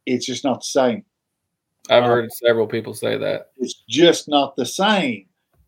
[0.06, 1.04] It's just not the same.
[1.90, 3.50] I've heard several people say that.
[3.56, 5.26] it's just not the same.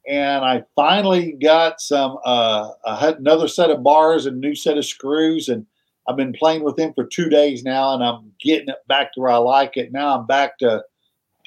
[0.09, 2.19] And I finally got some.
[2.25, 5.67] Uh, another set of bars and new set of screws, and
[6.09, 9.21] I've been playing with them for two days now, and I'm getting it back to
[9.21, 9.93] where I like it.
[9.93, 10.83] Now I'm back to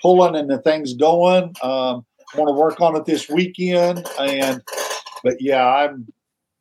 [0.02, 1.56] pulling and the thing's going.
[1.64, 4.62] Um, I want to work on it this weekend, and
[5.24, 6.08] but yeah, I'm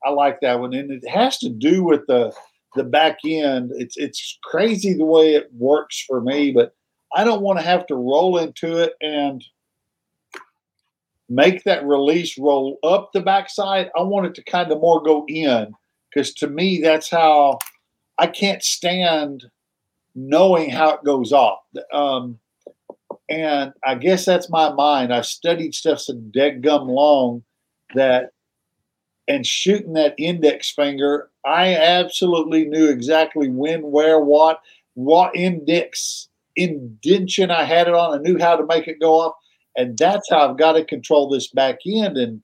[0.05, 2.32] I like that one, and it has to do with the
[2.74, 3.72] the back end.
[3.74, 6.74] It's it's crazy the way it works for me, but
[7.14, 9.45] I don't want to have to roll into it and
[11.33, 13.91] make that release roll up the backside.
[13.97, 15.74] I want it to kind of more go in
[16.11, 17.59] because to me, that's how
[18.18, 19.45] I can't stand
[20.14, 21.61] knowing how it goes off.
[21.93, 22.39] Um,
[23.30, 25.12] and I guess that's my mind.
[25.12, 27.45] I've studied stuff so dead gum long
[27.95, 28.33] that,
[29.26, 34.61] and shooting that index finger, I absolutely knew exactly when, where, what,
[34.95, 38.18] what index indention I had it on.
[38.18, 39.35] I knew how to make it go off.
[39.77, 42.16] And that's how I've got to control this back end.
[42.16, 42.43] And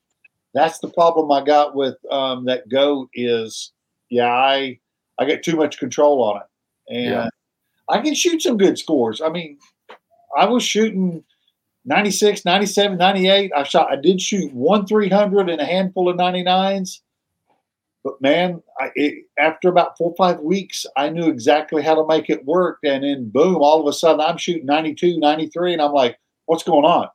[0.55, 3.73] that's the problem I got with um, that goat is,
[4.11, 4.79] yeah, I
[5.19, 6.95] I get too much control on it.
[6.95, 7.29] And Yeah.
[7.89, 9.21] I can shoot some good scores.
[9.21, 9.59] I mean,
[10.37, 11.25] I was shooting
[11.85, 13.53] 96, 97, 98.
[13.57, 17.01] I shot, I did shoot one 300 and a handful of 99s.
[18.05, 22.07] But man, I, it, after about four or five weeks, I knew exactly how to
[22.07, 22.79] make it work.
[22.85, 25.73] And then boom, all of a sudden I'm shooting 92, 93.
[25.73, 27.09] And I'm like, what's going on?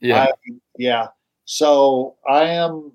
[0.00, 0.24] Yeah.
[0.24, 1.08] I- yeah.
[1.44, 2.92] So I am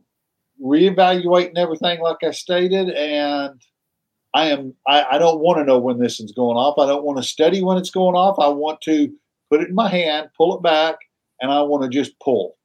[0.61, 3.61] reevaluating everything like I stated, and
[4.33, 6.77] I am I, I don't want to know when this is going off.
[6.77, 8.37] I don't want to study when it's going off.
[8.39, 9.11] I want to
[9.49, 10.95] put it in my hand, pull it back,
[11.41, 12.57] and I want to just pull.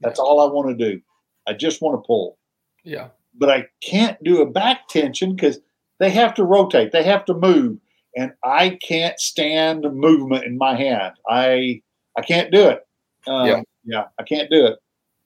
[0.00, 1.00] That's all I want to do.
[1.46, 2.38] I just want to pull.
[2.84, 3.08] yeah.
[3.34, 5.60] But I can't do a back tension because
[6.00, 7.78] they have to rotate, they have to move,
[8.16, 11.14] and I can't stand movement in my hand.
[11.28, 11.82] I
[12.16, 12.80] I can't do it.
[13.28, 13.62] Um, Yeah.
[13.84, 14.78] yeah, I can't do it.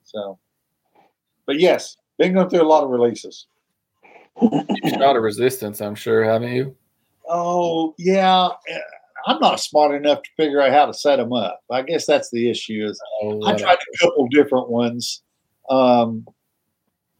[0.04, 0.38] So,
[1.46, 3.46] but yes, been going through a lot of releases.
[4.40, 6.76] You've shot a resistance, I'm sure, haven't you?
[7.28, 8.78] Oh yeah, eh,
[9.26, 11.60] I'm not smart enough to figure out how to set them up.
[11.70, 12.86] I guess that's the issue.
[12.88, 15.22] Is Oh, I tried a couple different ones
[15.70, 16.26] um,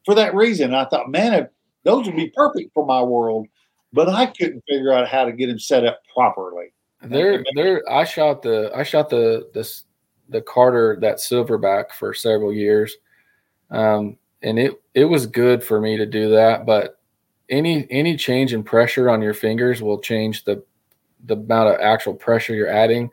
[0.05, 0.74] for that reason.
[0.74, 1.49] I thought, man, if,
[1.85, 3.47] those would be perfect for my world,
[3.93, 6.72] but I couldn't figure out how to get them set up properly.
[7.03, 7.83] There, there.
[7.91, 9.85] I shot the, I shot the, this,
[10.33, 12.97] the Carter that silverback for several years,
[13.70, 16.66] um, and it, it was good for me to do that.
[16.66, 16.99] But
[17.49, 20.64] any, any change in pressure on your fingers will change the,
[21.26, 23.11] the amount of actual pressure you're adding.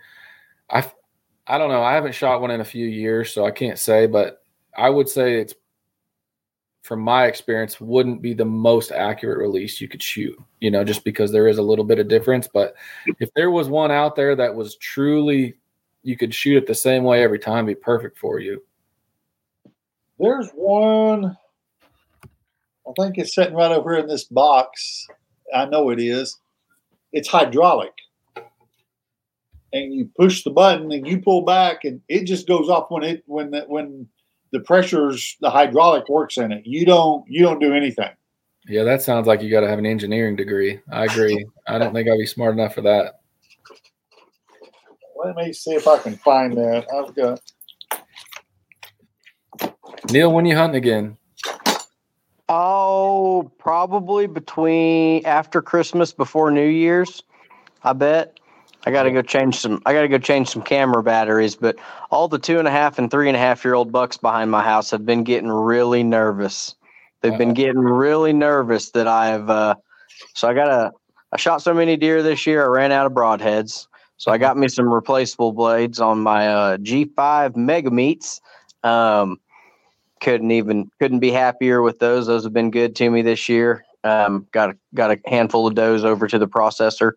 [0.70, 0.89] I,
[1.45, 1.84] I don't know.
[1.84, 4.07] I haven't shot one in a few years, so I can't say.
[4.07, 4.41] But
[4.78, 5.53] I would say it's,
[6.84, 10.36] from my experience, wouldn't be the most accurate release you could shoot.
[10.59, 12.74] You know, just because there is a little bit of difference, but
[13.20, 15.55] if there was one out there that was truly
[16.10, 18.62] you could shoot it the same way every time be perfect for you
[20.18, 21.38] There's one.
[22.88, 25.05] I think it's sitting right over here in this box.
[25.53, 26.39] I know it is.
[27.14, 27.93] It's hydraulic.
[29.72, 33.03] And you push the button and you pull back and it just goes off when
[33.03, 34.07] it when the, when
[34.51, 36.66] the pressure's the hydraulic works in it.
[36.66, 38.10] You don't you don't do anything.
[38.68, 41.93] yeah that sounds like you got to have an engineering degree i agree i don't
[41.93, 43.22] think i'd be smart enough for that
[45.24, 46.88] Let me see if I can find that.
[46.93, 47.41] I've got
[50.11, 51.17] neil when you hunting again
[52.51, 57.22] Oh, probably between after Christmas before New Year's.
[57.84, 58.39] I bet.
[58.86, 59.84] I got to go change some.
[59.86, 61.55] I got to go change some camera batteries.
[61.55, 61.76] But
[62.09, 64.49] all the two and a half and three and a half year old bucks behind
[64.49, 66.74] my house have been getting really nervous.
[67.22, 69.47] They've been getting really nervous that I've.
[69.47, 69.76] Uh,
[70.34, 70.91] so I got to.
[71.32, 72.63] I shot so many deer this year.
[72.63, 73.86] I ran out of broadheads.
[74.20, 78.41] So I got me some replaceable blades on my uh, G5 Megameats.
[78.84, 79.39] Um,
[80.20, 82.28] couldn't even couldn't be happier with those.
[82.28, 83.86] Those have been good to me this year.
[84.03, 87.13] Um, got a, got a handful of does over to the processor,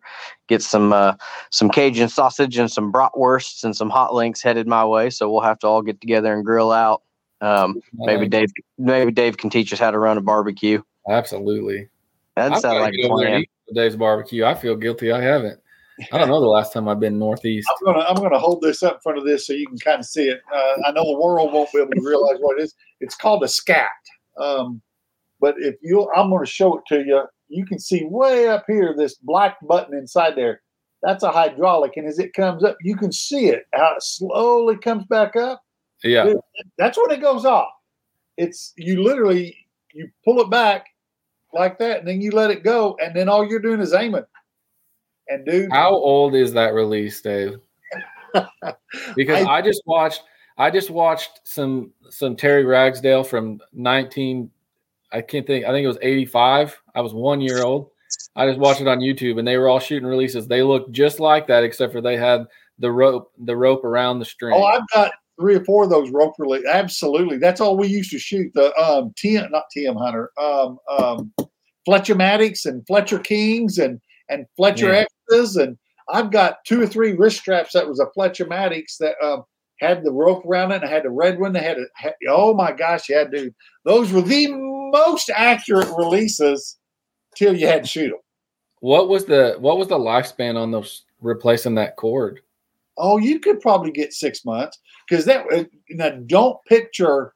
[0.47, 1.15] get some uh,
[1.49, 5.09] some Cajun sausage and some bratwursts and some hot links headed my way.
[5.09, 7.01] So we'll have to all get together and grill out.
[7.41, 10.81] Um, maybe Dave maybe Dave can teach us how to run a barbecue.
[11.09, 11.89] absolutely
[12.37, 13.75] That sounds like a over there and plan.
[13.75, 15.59] dave's barbecue i feel guilty i haven't
[16.11, 18.83] i don't know the last time i've been northeast I'm gonna I'm gonna hold this
[18.83, 20.41] up in front of this so you can kind of see it.
[20.53, 22.75] Uh, I know the world won't be able to realize what it is.
[22.99, 23.89] It's called a scat.
[24.37, 24.81] Um,
[25.39, 27.23] but if you, I'm gonna show it to you.
[27.49, 30.61] You can see way up here this black button inside there.
[31.01, 34.77] That's a hydraulic, and as it comes up, you can see it how it slowly
[34.77, 35.61] comes back up.
[36.03, 36.37] yeah Dude,
[36.77, 37.69] That's when it goes off.
[38.37, 39.57] It's you literally
[39.93, 40.87] you pull it back
[41.53, 44.23] like that, and then you let it go, and then all you're doing is aiming.
[45.29, 47.57] And dude, how old is that release dave
[49.15, 50.23] because I- I, just watched
[50.57, 54.49] I just watched some some Terry Ragsdale from 19
[55.11, 56.81] I can't think I think it was 85.
[56.95, 57.89] I was 1 year old.
[58.35, 60.47] I just watched it on YouTube and they were all shooting releases.
[60.47, 62.45] They looked just like that except for they had
[62.79, 64.53] the rope the rope around the string.
[64.55, 66.65] Oh, I've got three or four of those rope release.
[66.67, 68.51] Absolutely, that's all we used to shoot.
[68.53, 71.33] The um TM, not TM Hunter, um um
[71.85, 73.99] Fletcher Maddox and Fletcher Kings and
[74.29, 75.05] and Fletcher Yeah.
[75.31, 75.77] X's and
[76.09, 79.43] I've got two or three wrist straps that was a Fletcher Maddox that um
[79.79, 81.51] had the rope around it and I had the red one.
[81.53, 83.53] They had a, Had, oh my gosh, yeah, dude,
[83.85, 86.77] those were the most accurate releases
[87.35, 88.19] till you had to shoot them.
[88.79, 92.41] what was the what was the lifespan on those replacing that cord?
[92.97, 94.77] Oh, you could probably get six months
[95.09, 95.45] because that.
[95.51, 97.33] uh, Now, don't picture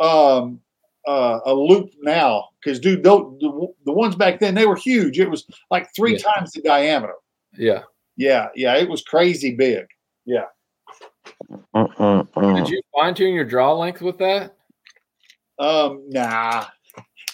[0.00, 0.60] um,
[1.06, 5.18] uh, a loop now because, dude, tho- the, the ones back then they were huge.
[5.18, 6.18] It was like three Yeah.
[6.34, 7.14] times the diameter.
[7.56, 7.82] Yeah.
[8.16, 9.86] Yeah, yeah, it was crazy big.
[11.74, 12.56] Mm-mm-mm.
[12.56, 14.54] Did you fine tune your draw length with that?
[15.58, 16.66] Um, nah,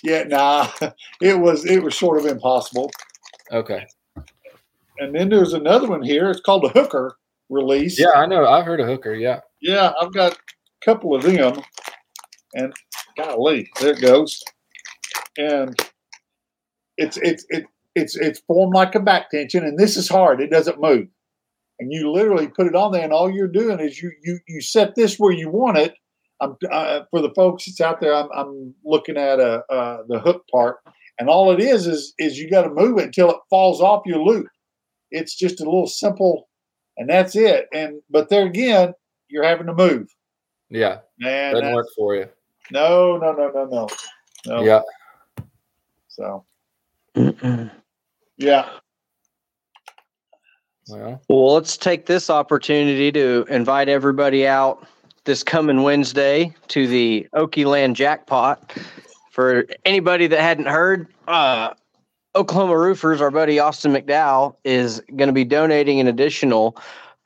[0.03, 0.69] yeah, nah.
[1.21, 2.91] It was it was sort of impossible.
[3.53, 3.87] Okay.
[4.99, 6.31] And then there's another one here.
[6.31, 7.17] It's called a hooker
[7.49, 7.99] release.
[7.99, 8.47] Yeah, I know.
[8.47, 9.15] I've heard of Hooker.
[9.15, 9.41] Yeah.
[9.61, 10.37] Yeah, I've got a
[10.85, 11.61] couple of them,
[12.55, 12.73] and
[13.17, 14.43] golly, there it goes.
[15.39, 15.79] And
[16.97, 20.41] it's it's it, it's it's formed like a back tension, and this is hard.
[20.41, 21.09] It doesn't move,
[21.79, 24.61] and you literally put it on there, and all you're doing is you you you
[24.61, 25.95] set this where you want it.
[26.41, 28.15] I'm uh, for the folks that's out there.
[28.15, 30.79] I'm I'm looking at a uh, the hook part,
[31.19, 34.07] and all it is is is you got to move it until it falls off
[34.07, 34.49] your loop.
[35.11, 36.49] It's just a little simple,
[36.97, 37.69] and that's it.
[37.73, 38.95] And but there again,
[39.29, 40.09] you're having to move.
[40.73, 41.01] Yeah.
[41.19, 42.29] Man, Doesn't work for you.
[42.71, 43.89] No, no, no, no, no,
[44.47, 44.65] no.
[44.65, 44.81] Yeah.
[46.09, 46.45] So
[47.17, 47.71] Mm-mm.
[48.37, 48.69] yeah,
[50.89, 54.87] Well, Well, let's take this opportunity to invite everybody out
[55.25, 58.73] this coming Wednesday to the Okie Land Jackpot.
[59.31, 61.71] For anybody that hadn't heard, uh,
[62.35, 66.77] Oklahoma Roofers, our buddy Austin McDowell, is going to be donating an additional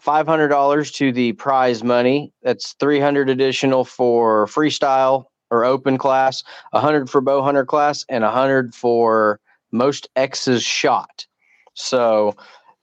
[0.02, 2.32] $500 to the prize money.
[2.42, 8.74] That's 300 additional for freestyle or open class, 100 for bow hunter class, and 100
[8.74, 9.40] for
[9.72, 11.26] most X's shot.
[11.74, 12.34] So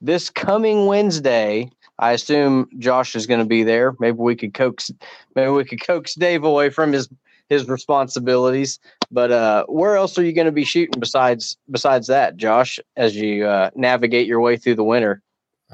[0.02, 3.96] this coming Wednesday, I assume Josh is going to be there.
[4.00, 4.92] Maybe we could coax,
[5.36, 7.10] maybe we could coax Dave away from his
[7.50, 8.80] his responsibilities.
[9.12, 12.80] But uh, where else are you going to be shooting besides besides that, Josh?
[12.98, 15.22] As you uh, navigate your way through the winter.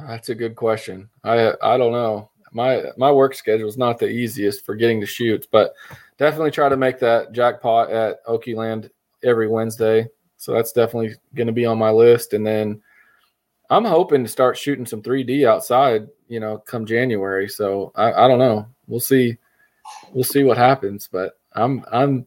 [0.07, 1.09] That's a good question.
[1.23, 2.29] I I don't know.
[2.51, 5.73] My my work schedule is not the easiest for getting to shoots, but
[6.17, 8.89] definitely try to make that jackpot at Okie Land
[9.23, 10.07] every Wednesday.
[10.37, 12.33] So that's definitely going to be on my list.
[12.33, 12.81] And then
[13.69, 17.49] I'm hoping to start shooting some 3D outside, you know, come January.
[17.49, 18.65] So I, I don't know.
[18.87, 19.37] We'll see.
[20.13, 21.09] We'll see what happens.
[21.11, 22.25] But I'm I'm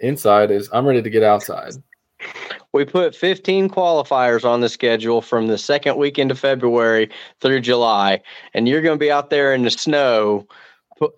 [0.00, 1.74] inside is I'm ready to get outside.
[2.76, 7.08] We put 15 qualifiers on the schedule from the second weekend of February
[7.40, 8.20] through July,
[8.52, 10.46] and you're going to be out there in the snow.
[10.98, 11.14] Put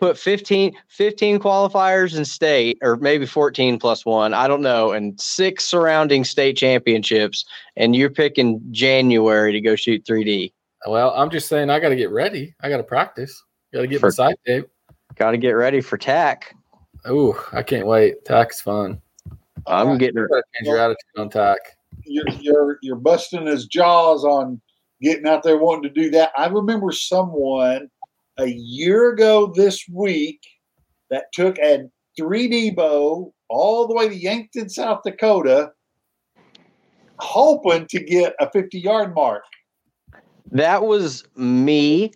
[0.00, 5.20] put 15, 15 qualifiers in state, or maybe 14 plus one, I don't know, and
[5.20, 7.44] six surrounding state championships,
[7.76, 10.50] and you're picking January to go shoot 3D.
[10.86, 12.54] Well, I'm just saying I got to get ready.
[12.62, 13.44] I got to practice.
[13.74, 14.66] Got to get For- my tape.
[15.16, 16.56] Got to get ready for TAC.
[17.06, 18.24] Ooh, I can't wait.
[18.24, 19.02] TAC's fun.
[19.66, 20.00] I'm All right.
[20.00, 21.58] getting You change your attitude on TAC.
[22.04, 24.60] you're you're you're busting his jaws on
[25.00, 26.30] getting out there wanting to do that.
[26.36, 27.88] I remember someone
[28.38, 30.40] a year ago this week
[31.10, 31.88] that took a
[32.18, 35.72] 3D bow all the way to Yankton, South Dakota,
[37.18, 39.42] hoping to get a 50 yard mark.
[40.50, 42.12] That was me.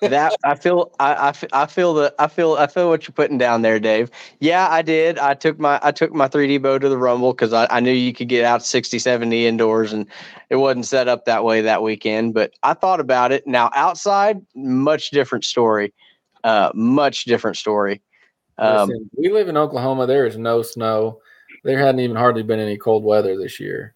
[0.00, 3.38] That I feel I, I, I feel the I feel I feel what you're putting
[3.38, 4.10] down there, Dave.
[4.40, 5.18] Yeah, I did.
[5.18, 7.92] I took my I took my 3D bow to the Rumble because I, I knew
[7.92, 10.06] you could get out 60, 70 indoors and
[10.50, 12.34] it wasn't set up that way that weekend.
[12.34, 13.46] But I thought about it.
[13.46, 15.94] Now outside, much different story.
[16.42, 18.02] Uh, much different story.
[18.58, 20.06] Um, Listen, we live in Oklahoma.
[20.06, 21.20] There is no snow.
[21.64, 23.94] There hadn't even hardly been any cold weather this year.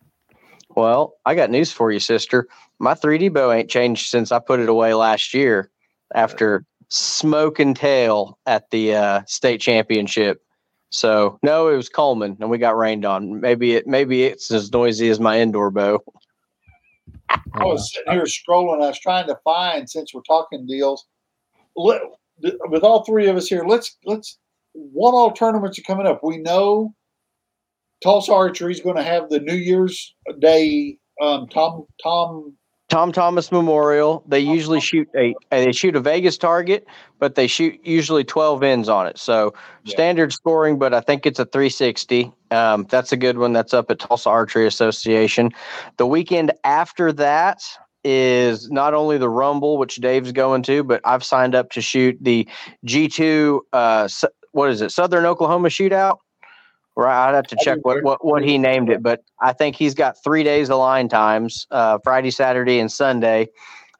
[0.76, 2.46] Well, I got news for you, sister.
[2.78, 5.70] My 3D bow ain't changed since I put it away last year
[6.14, 10.42] after smoke and tail at the uh, state championship.
[10.90, 13.40] So no, it was Coleman, and we got rained on.
[13.40, 16.00] Maybe it maybe it's as noisy as my indoor bow.
[17.54, 18.82] I was sitting here scrolling.
[18.82, 21.06] I was trying to find since we're talking deals.
[21.76, 22.02] Let,
[22.40, 24.38] with all three of us here, let's let's.
[24.72, 26.20] What all tournaments are coming up?
[26.22, 26.94] We know
[28.02, 32.56] Tulsa Archery is going to have the New Year's Day um, Tom Tom
[32.90, 34.22] Tom Thomas Memorial.
[34.26, 36.86] They usually shoot a they shoot a Vegas target,
[37.18, 39.16] but they shoot usually 12 ends on it.
[39.18, 39.92] So Yeah.
[39.92, 42.32] standard scoring, but I think it's a 360.
[42.50, 43.52] Um, that's a good one.
[43.52, 45.50] That's up at Tulsa Archery Association.
[45.96, 47.62] The weekend after that
[48.02, 52.16] is not only the Rumble, which Dave's going to, but I've signed up to shoot
[52.20, 52.48] the
[52.86, 53.60] G2.
[53.72, 54.08] Uh,
[54.52, 54.90] what is it?
[54.90, 56.18] Southern Oklahoma Shootout.
[56.96, 59.94] Right, I'd have to check what, what what he named it, but I think he's
[59.94, 63.48] got three days of line times: uh, Friday, Saturday, and Sunday,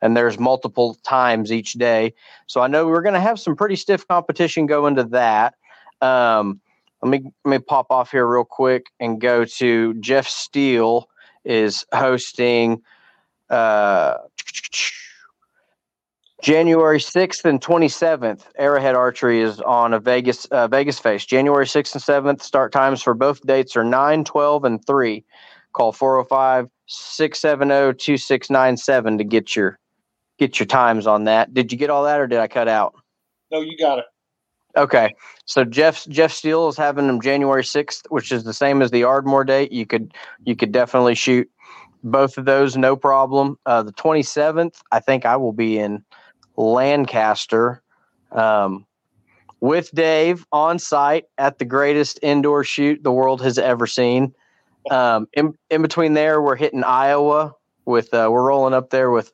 [0.03, 2.13] and there's multiple times each day.
[2.47, 5.55] So I know we're going to have some pretty stiff competition going to that.
[6.01, 6.61] Um,
[7.03, 11.09] let me let me pop off here real quick and go to Jeff Steele
[11.45, 12.83] is hosting
[13.49, 14.15] uh,
[16.43, 18.45] January 6th and 27th.
[18.57, 21.25] Arrowhead Archery is on a Vegas uh, Vegas face.
[21.27, 22.43] January 6th and 7th.
[22.43, 25.25] Start times for both dates are 9, 12, and 3.
[25.73, 29.79] Call 405 670 2697 to get your
[30.39, 31.53] get your times on that.
[31.53, 32.95] Did you get all that or did I cut out?
[33.53, 34.07] No, you got it.
[34.77, 35.15] Okay,
[35.47, 39.05] so Jeff Jeff Steele is having them January sixth, which is the same as the
[39.05, 39.73] Ardmore date.
[39.73, 40.15] You could
[40.45, 41.51] you could definitely shoot
[42.03, 43.59] both of those, no problem.
[43.67, 46.05] Uh, the twenty seventh, I think I will be in
[46.57, 47.83] Lancaster
[48.33, 48.87] um,
[49.61, 54.35] with Dave on site at the greatest indoor shoot the world has ever seen.
[54.91, 59.33] Um, in in between there, we're hitting Iowa with uh, we're rolling up there with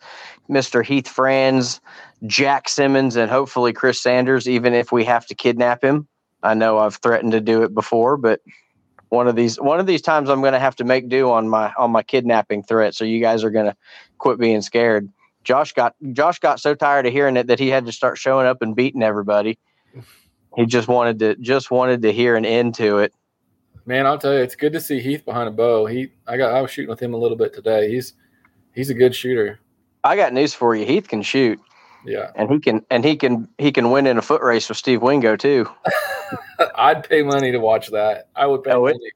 [0.48, 1.80] Mister Heath Franz.
[2.26, 6.08] Jack Simmons and hopefully Chris Sanders, even if we have to kidnap him.
[6.42, 8.40] I know I've threatened to do it before, but
[9.10, 11.48] one of these one of these times I'm going to have to make do on
[11.48, 12.94] my on my kidnapping threat.
[12.94, 13.76] So you guys are going to
[14.18, 15.08] quit being scared.
[15.46, 18.46] Josh got Josh got so tired of hearing it that he had to start showing
[18.48, 19.58] up and beating everybody.
[20.56, 23.14] He just wanted to just wanted to hear an end to it.
[23.86, 25.86] Man, I'll tell you, it's good to see Heath behind a bow.
[25.86, 27.88] He, I got, I was shooting with him a little bit today.
[27.88, 28.14] He's,
[28.74, 29.60] he's a good shooter.
[30.02, 30.84] I got news for you.
[30.84, 31.60] Heath can shoot,
[32.04, 34.78] Yeah, and he can and he can he can win in a foot race with
[34.78, 35.70] Steve Wingo too.
[36.74, 38.28] I'd pay money to watch that.
[38.34, 39.10] I would pay Oh, it- money.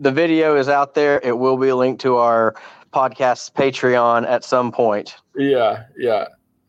[0.00, 1.20] The video is out there.
[1.22, 2.54] It will be linked to our
[2.92, 5.14] podcast's Patreon at some point.
[5.36, 6.26] Yeah, yeah.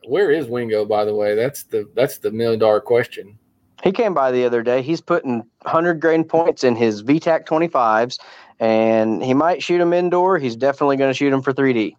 [0.07, 1.33] Where is Wingo, by the way?
[1.35, 3.37] That's the that's the million dollar question.
[3.83, 4.83] He came by the other day.
[4.83, 8.19] He's putting 100 grain points in his VTAC 25s,
[8.59, 10.37] and he might shoot them indoor.
[10.37, 11.95] He's definitely going to shoot them for 3D.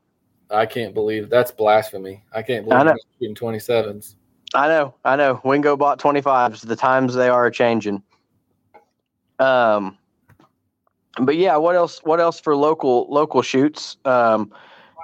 [0.48, 2.22] I can't believe that's blasphemy.
[2.32, 2.92] I can't I believe know.
[2.92, 4.16] he's shooting twenty sevens.
[4.54, 5.40] I know, I know.
[5.44, 6.66] Wingo bought 25s.
[6.66, 8.02] The times they are changing.
[9.38, 9.96] Um,
[11.20, 12.00] but yeah, what else?
[12.04, 13.96] What else for local local shoots?
[14.04, 14.52] Um,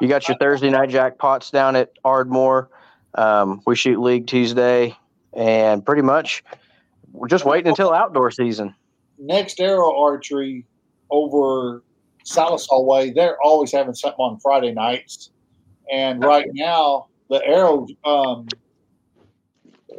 [0.00, 2.68] you got your Thursday night jackpots down at Ardmore.
[3.14, 4.96] Um, we shoot league Tuesday,
[5.34, 6.44] and pretty much
[7.12, 8.74] we're just waiting until outdoor season.
[9.18, 10.64] Next Arrow Archery
[11.11, 11.82] over
[12.24, 15.30] Sallisaw Way, they're always having something on Friday nights.
[15.92, 18.46] And right now, the Arrow, um,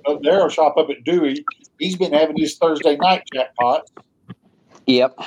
[0.05, 1.43] uh, the Arrow shop up at Dewey,
[1.79, 3.87] he's been having his Thursday night jackpots.
[4.85, 5.19] Yep.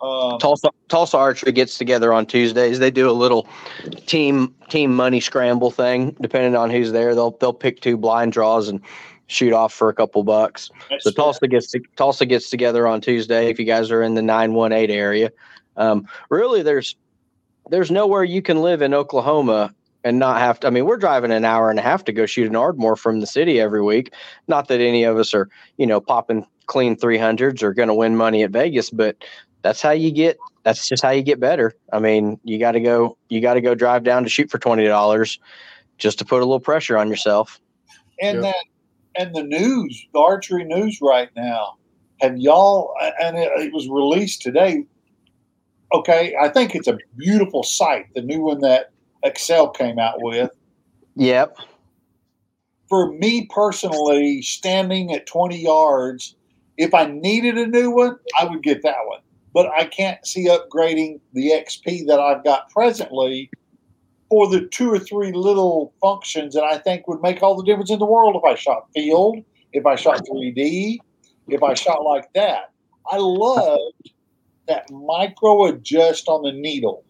[0.00, 2.78] Um, Tulsa Tulsa Archery gets together on Tuesdays.
[2.78, 3.48] They do a little
[4.06, 6.16] team team money scramble thing.
[6.20, 8.80] Depending on who's there, they'll they'll pick two blind draws and
[9.26, 10.70] shoot off for a couple bucks.
[11.00, 13.48] So Tulsa gets to, Tulsa gets together on Tuesday.
[13.48, 15.30] If you guys are in the nine one eight area,
[15.76, 16.96] um, really there's
[17.70, 19.74] there's nowhere you can live in Oklahoma
[20.04, 20.66] and not have to.
[20.66, 23.20] I mean, we're driving an hour and a half to go shoot an Ardmore from
[23.20, 24.12] the city every week.
[24.48, 27.94] Not that any of us are you know popping clean three hundreds or going to
[27.94, 29.16] win money at Vegas, but
[29.64, 30.36] that's how you get.
[30.62, 31.74] That's just how you get better.
[31.92, 33.16] I mean, you got to go.
[33.30, 35.40] You got to go drive down to shoot for twenty dollars
[35.98, 37.58] just to put a little pressure on yourself.
[38.20, 38.52] and Yeah.
[38.52, 38.56] that
[39.16, 41.76] and the news, the archery news right now.
[42.20, 42.94] Have y'all?
[43.20, 44.84] And it, it was released today.
[45.92, 48.06] Okay, I think it's a beautiful sight.
[48.14, 48.90] The new one that
[49.24, 50.50] Axcel came out with.
[51.16, 51.56] Yep.
[52.88, 56.34] For me personally, standing at 20 yards,
[56.76, 59.20] if I needed a new one, I would get that one.
[59.54, 63.50] But I can't see upgrading the XP that I've got presently
[64.28, 67.90] for the two or three little functions that I think would make all the difference
[67.90, 69.38] in the world if I shot field,
[69.72, 70.98] if I shot 3D,
[71.48, 72.72] if I shot like that.
[73.12, 74.10] I loved
[74.66, 77.04] that micro adjust on the needle.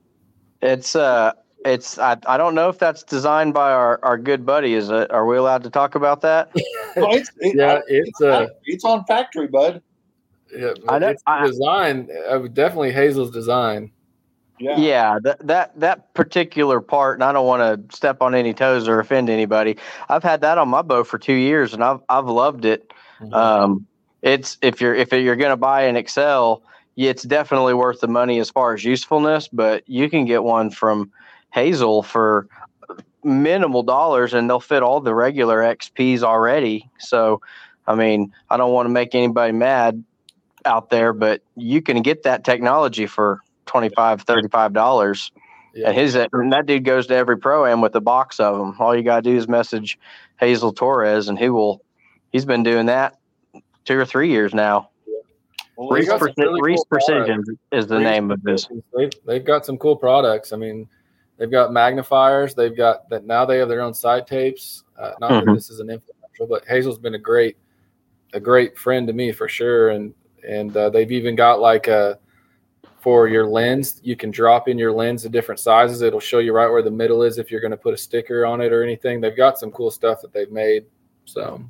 [0.60, 1.32] It's uh
[1.64, 4.74] it's I, I don't know if that's designed by our, our good buddy.
[4.74, 6.50] Is it are we allowed to talk about that?
[6.94, 9.82] So it's, it, Yeah, it's uh, it's on factory, bud.
[10.56, 12.08] Yeah, I know- it's I- design.
[12.28, 13.90] Uh, definitely Hazel's design.
[14.60, 14.76] Yeah.
[14.78, 18.86] Yeah, that that that particular part, and I don't want to step on any toes
[18.86, 19.76] or offend anybody.
[20.08, 22.92] I've had that on my bow for two years, and I've I've loved it.
[23.32, 23.86] Um,
[24.22, 26.62] it's if you're if you're going to buy an Axcel,
[26.96, 29.48] it's definitely worth the money as far as usefulness.
[29.48, 31.10] But you can get one from
[31.52, 32.46] Hazel for
[33.24, 36.88] minimal dollars and they'll fit all the regular XPs already.
[36.98, 37.40] So,
[37.86, 40.04] I mean, I don't want to make anybody mad
[40.64, 45.30] out there, but you can get that technology for 25 $35.
[45.74, 45.88] Yeah.
[45.88, 48.76] And his and that dude goes to every pro am with a box of them.
[48.78, 49.98] All you got to do is message
[50.38, 51.82] Hazel Torres and he will,
[52.30, 53.18] he's been doing that
[53.84, 54.90] two or three years now.
[55.76, 57.42] Well, Reese Preci- really Reese cool Precision
[57.72, 58.68] is the Reese name of this.
[58.96, 60.52] They've, they've got some cool products.
[60.52, 60.88] I mean,
[61.36, 62.54] they've got magnifiers.
[62.54, 64.84] They've got that now they have their own side tapes.
[64.96, 65.54] Uh, not that Mhm.
[65.56, 67.56] this is an infomercial, but Hazel's been a great,
[68.32, 69.90] a great friend to me for sure.
[69.90, 70.14] And
[70.48, 72.18] and uh, they've even got like a
[73.00, 74.00] for your lens.
[74.02, 76.00] You can drop in your lens of different sizes.
[76.00, 78.46] It'll show you right where the middle is if you're going to put a sticker
[78.46, 79.20] on it or anything.
[79.20, 80.86] They've got some cool stuff that they've made.
[81.26, 81.62] So.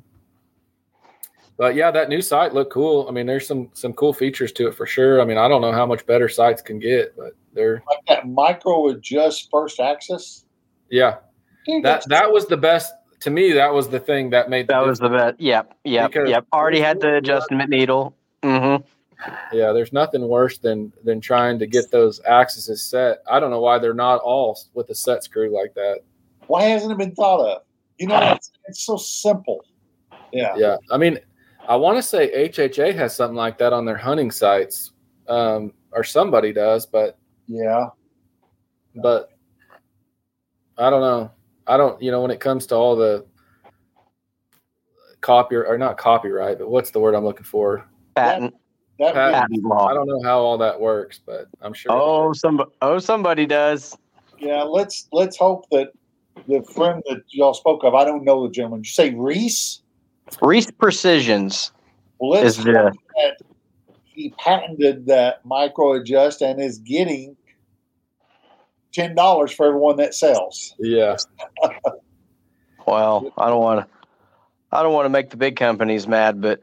[1.57, 3.05] But yeah, that new sight looked cool.
[3.07, 5.21] I mean, there's some some cool features to it for sure.
[5.21, 8.27] I mean, I don't know how much better sights can get, but they're like that
[8.27, 10.45] micro adjust first axis.
[10.89, 11.17] yeah.
[11.65, 13.51] Dude, That that was the best to me.
[13.53, 15.39] That was the thing that made the That was the best.
[15.39, 15.77] Yep.
[15.85, 16.11] Yep.
[16.11, 16.45] Because- yep.
[16.53, 18.15] Already had the adjustment needle.
[18.45, 18.75] Hmm
[19.51, 19.71] yeah.
[19.71, 23.19] There's nothing worse than than trying to get those axes set.
[23.29, 25.99] I don't know why they're not all with a set screw like that.
[26.47, 27.61] why hasn't it been thought of?
[27.97, 29.63] You know, it's, it's so simple.
[30.33, 30.53] Yeah.
[30.57, 31.17] Yeah, I mean,
[31.67, 34.91] I want to say HHA has something like that on their hunting sights,
[35.29, 37.17] um, or somebody does, but
[37.47, 37.87] Yeah.
[38.95, 39.29] but
[40.77, 41.31] I don't know.
[41.67, 43.25] I don't, you know, when it comes to all the
[45.21, 47.89] copy or not copyright, but what's the word I'm looking for?
[48.15, 48.55] Patent.
[48.99, 49.87] That Pat- would Patent law.
[49.87, 51.91] I don't know how all that works, but I'm sure.
[51.91, 53.97] Oh, some oh somebody does.
[54.39, 55.91] Yeah, let's let's hope that
[56.47, 58.81] the friend that y'all spoke of, I don't know the gentleman.
[58.81, 59.81] Did you say Reese?
[60.41, 61.71] Reese Precisions
[62.19, 63.37] Well, let's is the hope that
[64.03, 67.35] he patented that micro adjust and is getting
[68.93, 70.73] ten dollars for everyone that sells.
[70.79, 71.17] yeah,
[72.87, 73.31] well.
[73.37, 73.95] I don't want to.
[74.71, 76.59] I don't want to make the big companies mad, but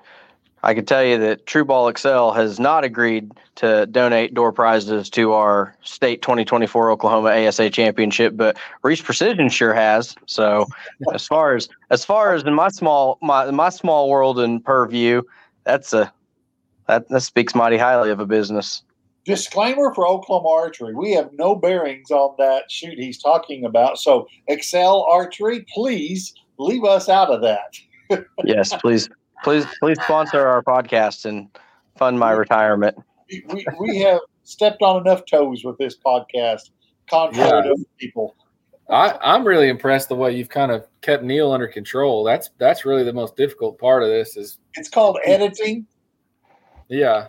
[0.64, 5.32] I can tell you that TruBall Axcel has not agreed to donate door prizes to
[5.32, 10.14] our state 2024 Oklahoma ASA championship, but Reese Precision sure has.
[10.26, 10.66] So,
[11.12, 15.22] as far as as far as in my small my my small world and purview,
[15.64, 16.12] that's a
[16.86, 18.82] that that speaks mighty highly of a business.
[19.24, 23.98] Disclaimer for Oklahoma Archery: We have no bearings on that shoot he's talking about.
[23.98, 27.74] So, Excel Archery, please leave us out of that.
[28.44, 29.08] Yes, please,
[29.42, 31.48] please, please sponsor our podcast and
[31.96, 32.96] fund my retirement.
[33.30, 36.70] We, we, we have stepped on enough toes with this podcast,
[37.08, 38.36] contrary to people.
[38.90, 42.24] I, I'm really impressed the way you've kind of kept Neil under control.
[42.24, 44.36] That's that's really the most difficult part of this.
[44.36, 45.86] Is It's called editing.
[46.88, 47.28] yeah,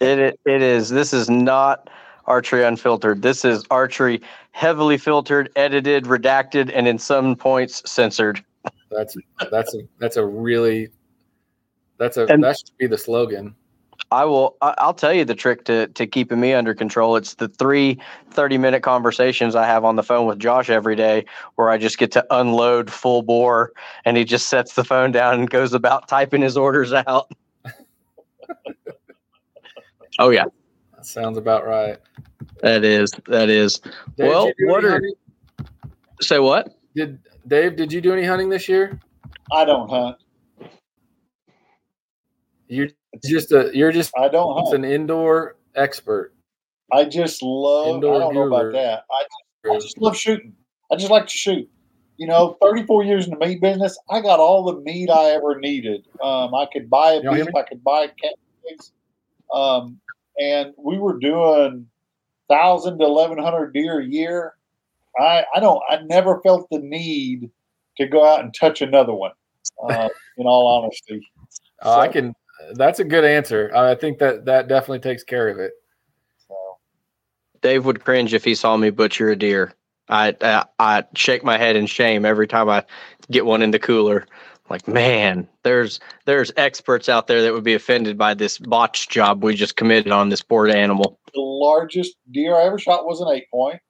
[0.00, 0.88] It it, it is.
[0.90, 1.90] This is not
[2.26, 3.22] archery unfiltered.
[3.22, 4.22] This is archery
[4.52, 8.42] heavily filtered, edited, redacted, and in some points censored.
[8.90, 9.16] that's
[9.50, 10.88] that's a that's a really
[11.98, 13.54] that's a And- that should be the slogan.
[14.12, 14.56] I will.
[14.62, 17.16] I- I'll tell you the trick to to keeping me under control.
[17.16, 17.98] It's the three
[18.30, 21.24] 30 minute conversations I have on the phone with Josh every day,
[21.56, 23.72] where I just get to unload full bore,
[24.04, 27.30] and he just sets the phone down and goes about typing his orders out.
[30.18, 30.44] oh yeah,
[30.94, 31.98] That sounds about right.
[32.62, 33.78] that is that is.
[34.16, 35.14] Dave, Well, did you do what are- hunting?
[36.20, 36.68] Say what?
[36.94, 37.18] did
[37.48, 37.76] Dave?
[37.76, 38.98] Did you do any hunting this year?
[39.52, 40.16] I don't hunt.
[42.68, 42.88] You're
[43.24, 44.74] just a you're just I don't hunt.
[44.74, 46.32] an indoor expert.
[46.92, 47.96] I just love.
[47.96, 49.04] Indoor I don't know about that.
[49.10, 50.54] I, I just love shooting.
[50.90, 51.68] I just like to shoot.
[52.16, 55.60] You know, 34 years in the meat business, I got all the meat I ever
[55.60, 56.06] needed.
[56.22, 57.48] Um, I could buy a beef.
[57.54, 58.34] I could buy cat
[58.66, 58.92] pigs.
[59.52, 60.00] Um,
[60.40, 61.86] and we were doing
[62.48, 64.54] thousand to eleven hundred deer a year.
[65.18, 65.82] I I don't.
[65.88, 67.50] I never felt the need
[67.98, 69.32] to go out and touch another one.
[69.82, 70.08] Uh,
[70.38, 71.20] in all honesty,
[71.84, 72.34] Uh, I can.
[72.74, 73.70] That's a good answer.
[73.74, 75.72] I think that that definitely takes care of it.
[76.48, 76.54] so
[77.60, 79.74] Dave would cringe if he saw me butcher a deer.
[80.08, 82.84] I, I I shake my head in shame every time I
[83.30, 84.26] get one in the cooler.
[84.68, 89.44] Like, man, there's there's experts out there that would be offended by this botch job
[89.44, 91.18] we just committed on this poor animal.
[91.34, 93.80] the largest deer I ever shot was an eight point.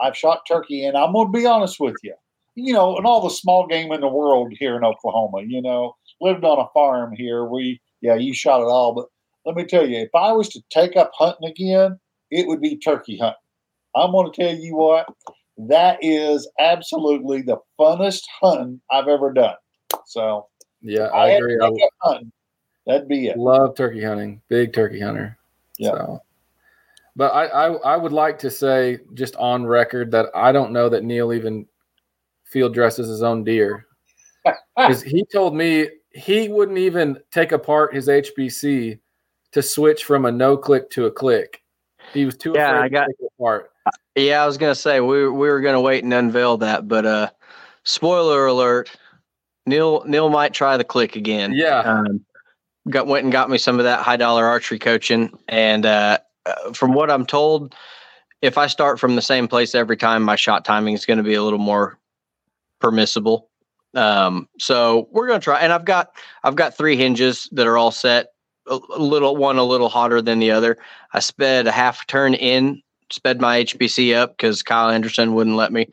[0.00, 2.14] I've shot turkey, and I'm going to be honest with you.
[2.56, 5.96] You know, and all the small game in the world here in Oklahoma, you know,
[6.20, 7.44] lived on a farm here.
[7.44, 8.92] We, yeah, you shot it all.
[8.92, 9.06] But
[9.46, 11.98] let me tell you, if I was to take up hunting again,
[12.30, 13.40] it would be turkey hunting.
[13.96, 15.06] I'm going to tell you what,
[15.56, 19.54] that is absolutely the funnest hunting I've ever done.
[20.04, 20.48] So
[20.82, 21.58] Yeah, if I agree.
[21.62, 21.70] I
[22.02, 22.30] hunting,
[22.86, 23.38] that'd be it.
[23.38, 24.42] love turkey hunting.
[24.48, 25.38] Big turkey hunter.
[25.78, 25.92] Yeah.
[25.92, 26.22] So.
[27.16, 30.88] But I, I I would like to say just on record that I don't know
[30.90, 31.66] that Neil even
[32.44, 33.86] field dresses his own deer.
[34.76, 38.98] Because he told me he wouldn't even take apart his HBC
[39.52, 41.62] to switch from a no click to a click.
[42.12, 43.70] He was too Yeah, afraid I got- to take it apart.
[44.16, 47.30] Yeah, I was gonna say we we were gonna wait and unveil that, but uh,
[47.82, 48.90] spoiler alert:
[49.66, 51.52] Neil Neil might try the click again.
[51.52, 51.80] Yeah.
[51.80, 52.24] um,
[52.88, 56.72] got went and got me some of that high dollar archery coaching, and uh, uh,
[56.72, 57.74] from what I'm told,
[58.40, 61.22] if I start from the same place every time, my shot timing is going to
[61.24, 61.98] be a little more
[62.80, 63.50] permissible.
[63.94, 66.10] Um, so we're to try, and I've got
[66.42, 68.28] I've got three hinges that are all set.
[68.66, 70.78] A, a little one a little hotter than the other.
[71.12, 75.72] I sped a half turn in, sped my HBC up because Kyle Anderson wouldn't let
[75.72, 75.88] me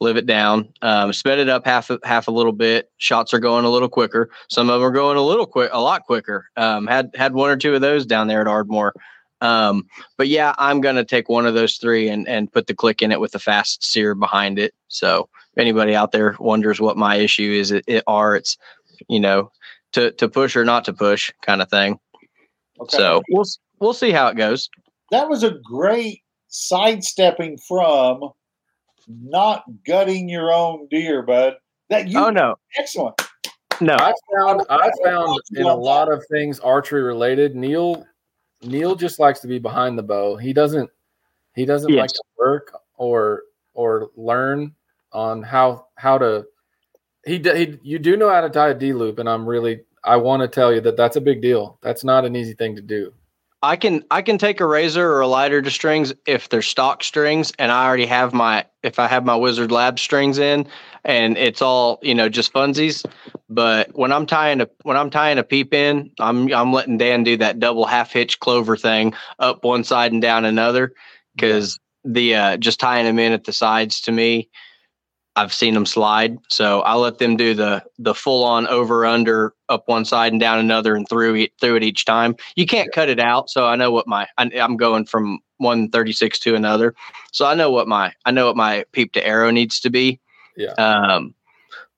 [0.00, 0.72] live it down.
[0.82, 2.90] Um, sped it up half a- half a little bit.
[2.96, 4.30] Shots are going a little quicker.
[4.48, 6.48] Some of them are going a little quick, a lot quicker.
[6.56, 8.94] Um, had had one or two of those down there at Ardmore.
[9.40, 9.86] Um,
[10.16, 13.12] but yeah, I'm gonna take one of those three and and put the click in
[13.12, 14.74] it with the fast sear behind it.
[14.88, 15.28] So
[15.58, 18.56] anybody out there wonders what my issue is, it, it are it's
[19.08, 19.50] you know
[19.92, 21.98] to to push or not to push kind of thing.
[22.80, 22.96] Okay.
[22.96, 23.44] So we'll
[23.80, 24.68] we'll see how it goes.
[25.10, 28.30] that was a great sidestepping from
[29.08, 31.54] not gutting your own deer, bud.
[31.90, 33.20] That you Oh no, excellent.
[33.80, 37.54] no, I found I I found in a lot of things archery related.
[37.54, 38.06] Neil
[38.62, 40.36] Neil just likes to be behind the bow.
[40.36, 40.90] He doesn't
[41.54, 43.42] he doesn't like to work or
[43.74, 44.74] or learn
[45.14, 46.44] on how how to
[47.24, 50.16] he, he you do know how to tie a D loop and I'm really I
[50.16, 51.78] want to tell you that that's a big deal.
[51.82, 53.14] That's not an easy thing to do.
[53.62, 57.02] I can I can take a razor or a lighter to strings if they're stock
[57.02, 60.66] strings, and I already have my if I have my Wizard Lab strings in,
[61.02, 63.06] and it's all you know just funsies.
[63.48, 67.24] But when I'm tying a when I'm tying a peep in, I'm I'm letting Dan
[67.24, 70.92] do that double half hitch clover thing up one side and down another
[71.34, 74.50] because the uh, just tying them in at the sides to me,
[75.36, 76.38] I've seen them slide.
[76.48, 80.40] So I let them do the the full on over under up one side and
[80.40, 82.36] down another and through it through it each time.
[82.56, 85.90] You can't cut it out, so I know what my I, I'm going from one
[85.90, 86.94] thirty six to another.
[87.32, 90.20] So I know what my I know what my peep to arrow needs to be.
[90.56, 90.72] Yeah.
[90.72, 91.34] Um,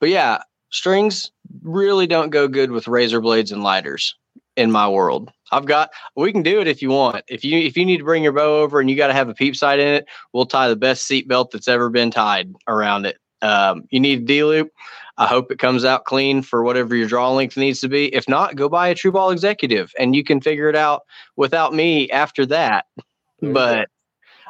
[0.00, 1.30] but yeah, strings
[1.62, 4.14] really don't go good with razor blades and lighters
[4.56, 5.30] in my world.
[5.52, 7.22] I've got we can do it if you want.
[7.28, 9.28] If you if you need to bring your bow over and you got to have
[9.28, 12.54] a peep sight in it, we'll tie the best seat belt that's ever been tied
[12.66, 13.18] around it.
[13.46, 14.72] Um, you need a D loop.
[15.18, 18.14] I hope it comes out clean for whatever your draw length needs to be.
[18.14, 21.02] If not, go buy a TruBall Executive and you can figure it out
[21.36, 22.86] without me after that.
[23.40, 23.88] But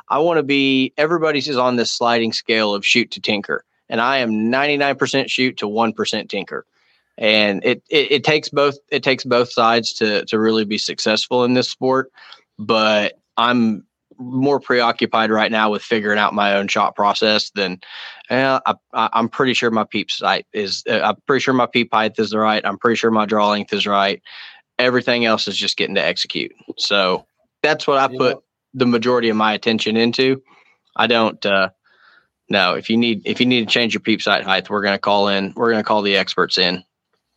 [0.09, 4.01] I want to be everybody's is on this sliding scale of shoot to tinker, and
[4.01, 6.67] I am 99% shoot to 1% tinker.
[7.19, 11.45] And it, it it takes both it takes both sides to to really be successful
[11.45, 12.13] in this sport.
[12.59, 13.86] But I'm
[14.19, 17.81] more preoccupied right now with figuring out my own shot process than
[18.31, 20.83] uh, I, I'm pretty sure my peep sight is.
[20.89, 22.64] Uh, I'm pretty sure my peep height is right.
[22.64, 24.23] I'm pretty sure my draw length is right.
[24.79, 26.53] Everything else is just getting to execute.
[26.77, 27.27] So
[27.62, 28.39] that's what I You put
[28.75, 30.43] the majority of my attention into.
[30.97, 31.45] I don't.
[31.45, 31.71] uh
[32.49, 34.99] No, if you need if you need to change your peep sight height, we're gonna
[34.99, 35.53] call in.
[35.57, 36.85] We're gonna call the experts in.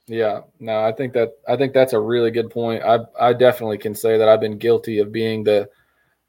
[0.08, 2.84] Yeah, no, I think that I think that's a really good point.
[2.84, 5.70] I I definitely can say that I've been guilty of being the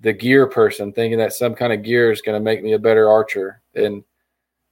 [0.00, 2.78] the gear person, thinking that some kind of gear is going to make me a
[2.78, 4.02] better archer, and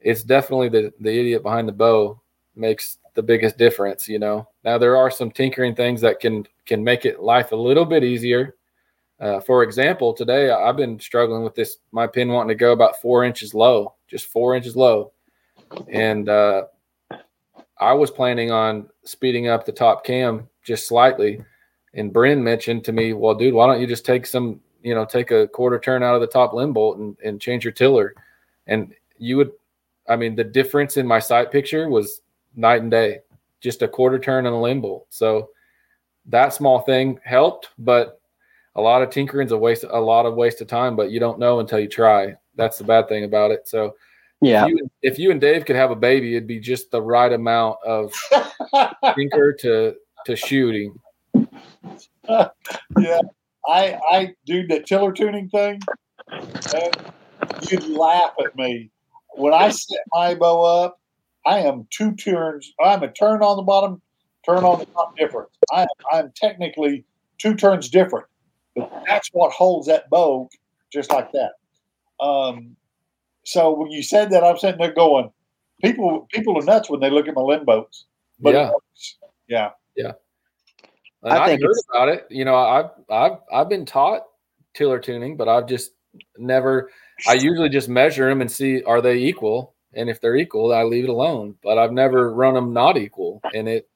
[0.01, 2.21] it's definitely the the idiot behind the bow
[2.55, 4.09] makes the biggest difference.
[4.09, 7.57] You know, now there are some tinkering things that can can make it life a
[7.57, 8.57] little bit easier.
[9.21, 13.01] Uh, for example, today I've been struggling with this my pin wanting to go about
[13.01, 15.13] four inches low, just four inches low,
[15.89, 16.65] and uh,
[17.81, 21.45] I was planning on speeding up the top cam just slightly.
[21.95, 25.05] And Bryn mentioned to me, well, dude, why don't you just take some, you know,
[25.05, 28.15] take a quarter turn out of the top limb bolt and, and change your tiller?
[28.67, 29.53] And you would,
[30.09, 32.23] I mean, the difference in my sight picture was
[32.55, 33.21] night and day,
[33.61, 35.07] just a quarter turn and a limb bolt.
[35.11, 35.51] So
[36.27, 38.21] that small thing helped, but
[38.75, 41.39] a lot of tinkering's a waste, a lot of waste of time, but you don't
[41.39, 42.35] know until you try.
[42.55, 43.67] That's the bad thing about it.
[43.67, 43.97] So
[44.41, 47.03] Yeah, if you, if you and Dave could have a baby, it'd be just the
[47.03, 48.13] right amount of
[49.15, 50.95] tinker to to shooting.
[52.29, 53.21] yeah,
[53.69, 55.81] I I do the tiller tuning thing,
[56.75, 56.97] and
[57.71, 58.91] you'd laugh at me
[59.37, 61.01] when I set my bow up.
[61.47, 62.73] I am two turns.
[62.83, 64.03] I'm a turn on the bottom,
[64.45, 65.49] turn on the top different.
[65.73, 67.05] I I'm technically
[67.39, 68.27] two turns different,
[68.75, 70.49] but that's what holds that bow
[70.93, 71.53] just like that.
[72.25, 72.77] Um,
[73.45, 75.31] so when you said that, I'm sitting there going,
[75.83, 78.07] people people are nuts when they look at my limb bolts.
[78.41, 78.55] But it
[79.49, 79.71] Yeah.
[79.97, 80.13] yeah,
[81.23, 82.27] And I have heard about it.
[82.31, 84.23] You know, I've I've I've been taught
[84.75, 85.93] tiller tuning, but I've just
[86.37, 86.91] never.
[87.27, 90.85] I usually just measure them and see are they equal, and if they're equal, I
[90.85, 91.57] leave it alone.
[91.63, 93.89] But I've never run them not equal, and it.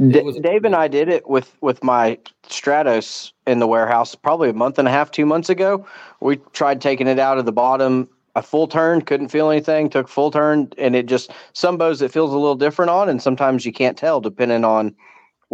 [0.00, 4.50] It was- Dave and I did it with with my Stratos in the warehouse probably
[4.50, 5.86] a month and a half, two months ago.
[6.20, 9.88] We tried taking it out of the bottom a full turn, couldn't feel anything.
[9.88, 13.22] Took full turn, and it just some bows it feels a little different on, and
[13.22, 14.94] sometimes you can't tell depending on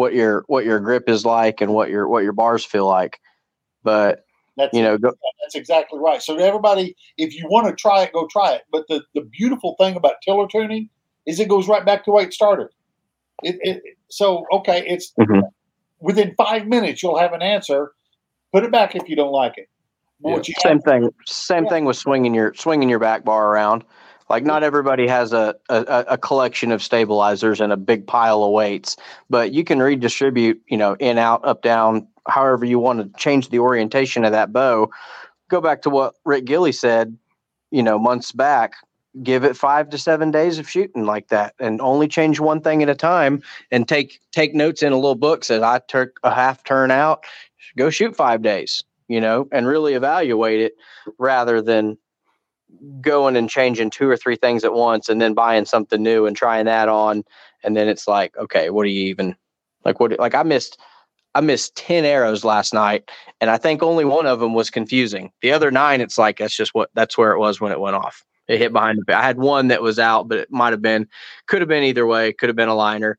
[0.01, 3.21] what your what your grip is like and what your what your bars feel like.
[3.83, 4.25] But
[4.57, 6.23] That's you know, go, That's exactly right.
[6.23, 8.63] So everybody, if you want to try it, go try it.
[8.73, 10.89] But the, the beautiful thing about tiller tuning
[11.27, 12.69] is it goes right back to way it started.
[13.43, 15.43] It, it so okay, it's Mhm.
[16.01, 17.93] within five minutes you'll have an answer.
[18.55, 19.69] Put it back if you don't like it.
[20.23, 21.11] But what you have- same thing.
[21.27, 23.85] Same thing with swinging your swinging your back bar around.
[24.31, 28.53] Like not everybody has a, a a collection of stabilizers and a big pile of
[28.53, 28.97] weights,
[29.29, 33.49] but you can redistribute, you know, in out, up down, however you want to change
[33.49, 34.89] the orientation of that bow.
[35.49, 37.19] Go back to what Rick Gilly said,
[37.73, 38.75] you know, months back.
[39.21, 42.85] Give it five to seven days of shooting like that, and only change one thing
[42.85, 43.43] at a time.
[43.73, 45.43] And take take notes in a little book.
[45.43, 47.25] Says I took a half turn out.
[47.77, 50.75] Go shoot five days you know, and really evaluate it
[51.19, 51.99] rather than
[53.01, 56.37] going and changing two or three things at once and then buying something new and
[56.37, 57.25] trying that on.
[57.63, 59.37] And then it's like, okay, what do you even
[59.85, 60.01] like?
[60.01, 60.79] What, like I missed,
[61.35, 63.11] I missed 10 arrows last night
[63.41, 65.31] and I think only one of them was confusing.
[65.43, 67.97] The other nine, it's like, that's just what, that's where it was when it went
[67.97, 68.25] off.
[68.49, 71.07] It hit behind the, I had one that was out, but it might have been,
[71.47, 73.19] could have been either way, could have been a liner,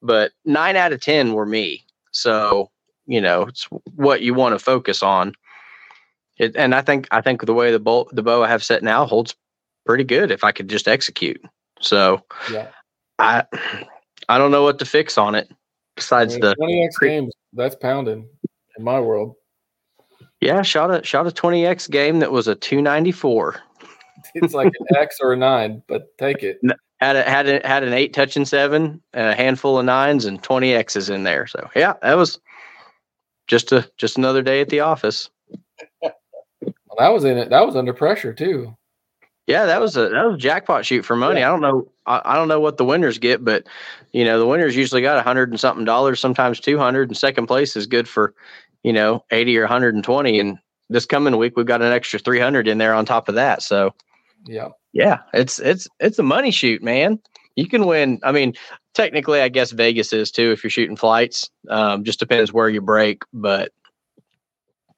[0.00, 1.84] but nine out of 10 were me.
[2.12, 2.70] So,
[3.06, 5.34] you know, it's what you want to focus on.
[6.40, 8.82] It, and I think I think the way the bow the bow I have set
[8.82, 9.34] now holds
[9.84, 11.40] pretty good if I could just execute.
[11.80, 12.68] So Yeah.
[13.18, 13.44] I
[14.28, 15.50] I don't know what to fix on it
[15.96, 17.34] besides the twenty X pre- games.
[17.52, 18.26] That's pounding
[18.78, 19.34] in my world.
[20.40, 23.60] yeah shot a shot a twenty x game that was a two ninety four
[24.34, 26.58] It's like an X or a nine, but take it.
[27.00, 30.42] had a, had a, had an eight touching seven and a handful of nines and
[30.42, 31.46] twenty x's in there.
[31.46, 32.38] So yeah, that was
[33.46, 35.28] just a just another day at the office.
[37.00, 37.48] That was in it.
[37.48, 38.76] That was under pressure too.
[39.46, 41.42] Yeah, that was a that was a jackpot shoot for money.
[41.42, 43.66] I don't know I, I don't know what the winners get, but
[44.12, 47.16] you know the winners usually got a hundred and something dollars, sometimes two hundred, and
[47.16, 48.34] second place is good for
[48.82, 50.38] you know eighty or hundred and twenty.
[50.38, 50.58] And
[50.90, 53.62] this coming week we've got an extra three hundred in there on top of that.
[53.62, 53.94] So
[54.46, 54.68] Yeah.
[54.92, 57.18] yeah, it's it's it's a money shoot, man.
[57.56, 58.20] You can win.
[58.22, 58.54] I mean,
[58.94, 61.48] technically, I guess Vegas is too if you're shooting flights.
[61.70, 63.72] Um, just depends where you break, but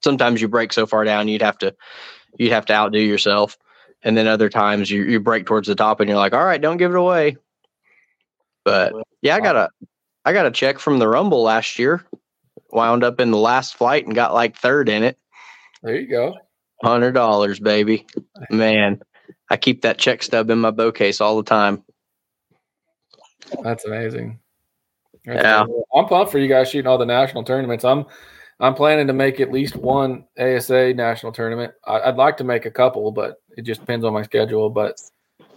[0.05, 1.75] sometimes you break so far down you'd have to
[2.39, 3.59] you'd have to outdo yourself,
[4.03, 6.61] and then other times you you break towards the top and you're like, all right,
[6.61, 7.37] don't give it away.
[8.65, 8.93] But
[9.23, 9.69] yeah, I got a
[10.25, 12.05] I got a check from the Rumble last year.
[12.71, 15.19] Wound up in the last flight and got like third in it.
[15.83, 16.35] There you go.
[16.83, 18.07] Hundred dollars, baby.
[18.51, 19.01] Man,
[19.51, 21.83] I keep that check stub in my bow case all the time.
[23.63, 24.39] That's amazing.
[25.25, 25.63] That's Yeah.
[25.63, 25.83] amazing.
[25.95, 27.85] I'm pumped for you guys shooting all the national tournaments.
[27.85, 28.07] I'm
[28.63, 31.75] I'm planning to make at least one ASA national tournament.
[31.87, 34.71] I, I'd like to make a couple, but it just depends on my schedule.
[34.71, 34.97] But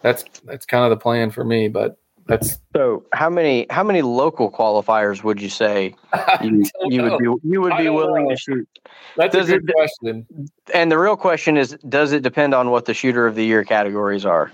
[0.02, 1.68] that's that's kind of the plan for me.
[1.68, 1.98] But
[2.28, 5.94] that's So, how many how many local qualifiers would you say
[6.42, 8.32] you, you would be you would be willing know.
[8.32, 8.68] to shoot?
[9.16, 10.28] that's Does a good it- question.
[10.74, 13.64] And the real question is, does it depend on what the shooter of the year
[13.64, 14.52] categories are?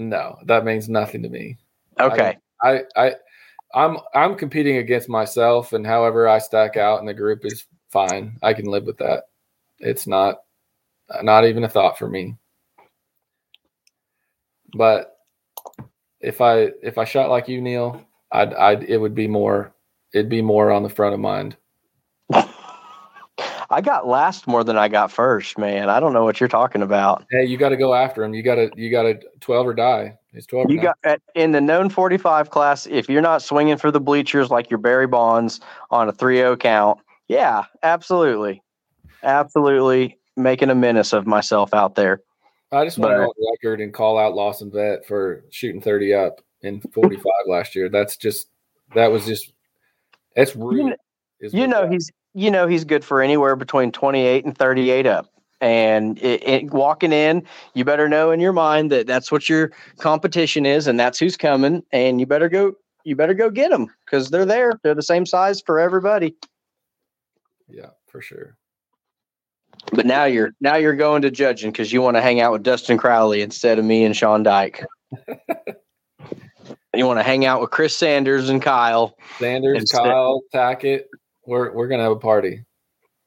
[0.00, 1.56] No, that means nothing to me.
[2.00, 3.14] Okay, I I
[3.74, 8.38] I'm I'm competing against myself, and however I stack out in the group is fine.
[8.42, 9.24] I can live with that.
[9.78, 10.38] It's not
[11.22, 12.36] not even a thought for me.
[14.74, 15.16] But
[16.20, 19.74] if I if I shot like you, Neil, I'd I'd it would be more
[20.12, 21.56] it'd be more on the front of mind.
[23.70, 25.88] I got last more than I got first, man.
[25.88, 27.24] I don't know what you're talking about.
[27.30, 28.34] Hey, you got to go after him.
[28.34, 30.18] You got to you got to twelve or die.
[30.34, 30.70] It's twelve.
[30.70, 32.86] You got at, in the known 45 class.
[32.86, 37.00] If you're not swinging for the bleachers like your Barry Bonds on a 3-0 count,
[37.28, 38.62] yeah, absolutely,
[39.22, 42.20] absolutely making a menace of myself out there.
[42.70, 46.14] I just want to go on record and call out Lawson Vet for shooting 30
[46.14, 47.88] up in 45 last year.
[47.90, 48.48] That's just
[48.94, 49.52] that was just
[50.34, 50.94] that's rude.
[51.40, 55.28] you know he's you know he's good for anywhere between 28 and 38 up
[55.60, 57.42] and it, it, walking in
[57.74, 61.36] you better know in your mind that that's what your competition is and that's who's
[61.36, 62.72] coming and you better go
[63.04, 66.34] you better go get them because they're there they're the same size for everybody
[67.68, 68.56] yeah, for sure.
[69.92, 72.62] but now you're now you're going to judging because you want to hang out with
[72.62, 74.84] dustin crowley instead of me and sean dyke
[76.94, 81.04] you want to hang out with chris sanders and kyle Sanders, Instead- Kyle, Tackett,
[81.46, 82.64] we're we're gonna have a party.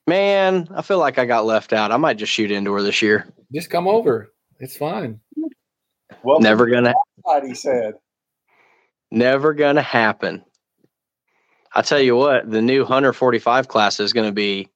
[0.08, 3.28] man i feel like i got left out i might just shoot indoor this year
[3.54, 4.32] Just come over.
[4.60, 5.20] It's fine.
[6.24, 6.94] Well, never gonna
[7.46, 7.96] He said.
[9.12, 10.44] Never gonna happen.
[11.76, 14.70] I tell you what, the new Hunter 45 class is going to be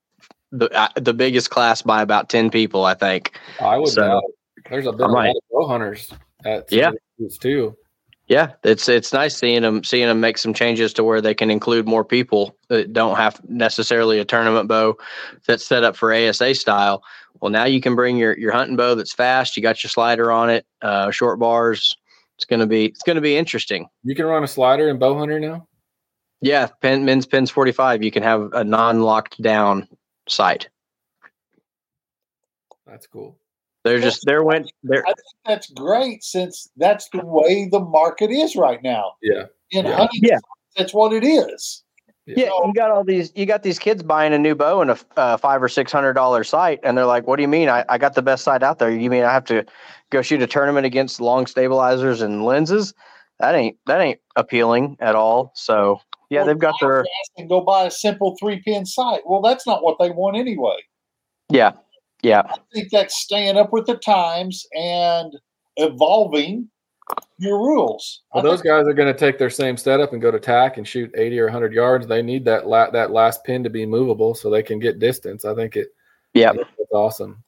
[0.52, 3.38] the uh, the biggest class by about 10 people, I think.
[3.62, 4.22] I would So, know.
[4.70, 6.12] There's a, a lot of bow hunters
[6.46, 6.92] at Yeah.
[7.40, 7.76] Too.
[8.28, 11.50] Yeah, it's it's nice seeing them seeing them make some changes to where they can
[11.50, 14.96] include more people that don't have necessarily a tournament bow
[15.48, 17.04] that's set up for ASA style.
[17.42, 19.58] Well, now you can bring your your hunting bow that's fast.
[19.58, 21.98] You got your slider on it, uh, short bars.
[22.38, 23.88] It's gonna be it's gonna be interesting.
[24.04, 25.68] You can run a slider in bow hunter now.
[26.42, 28.04] Yeah, pen, men's pins forty five.
[28.04, 29.88] You can have a non locked down
[30.28, 30.70] sight.
[32.86, 33.38] That's cool.
[33.84, 38.32] They're just they're went they're I think that's great since that's the way the market
[38.32, 39.14] is right now.
[39.22, 39.46] Yeah.
[39.72, 39.96] In Yeah.
[39.96, 40.40] hunting, Yeah.
[40.76, 41.84] that's what it is.
[42.36, 43.32] Yeah, you got all these.
[43.36, 46.14] You got these kids buying a new bow and a uh, five or six hundred
[46.14, 47.70] dollar sight, and they're like, "What do you mean?
[47.70, 48.92] I, I got the best sight out there.
[48.92, 49.66] You mean I have to
[50.12, 52.94] go shoot a tournament against long stabilizers and lenses?
[53.40, 57.06] That ain't that ain't appealing at all." So yeah, Well, they've got their
[57.38, 59.22] And go buy a simple three pin sight.
[59.26, 60.78] Well, that's not what they want anyway.
[61.50, 61.72] yeah
[62.22, 65.34] yeah I think that's staying up with the times and
[65.78, 66.70] evolving
[67.38, 68.22] your rules.
[68.34, 70.78] Well, I those guys are going to take their same setup and go to TAC
[70.78, 72.06] and shoot 80 or 100 yards.
[72.06, 75.46] They need that la- that last pin to be movable so they can get distance.
[75.46, 75.90] I think it.
[76.34, 77.44] yeah I It's awesome.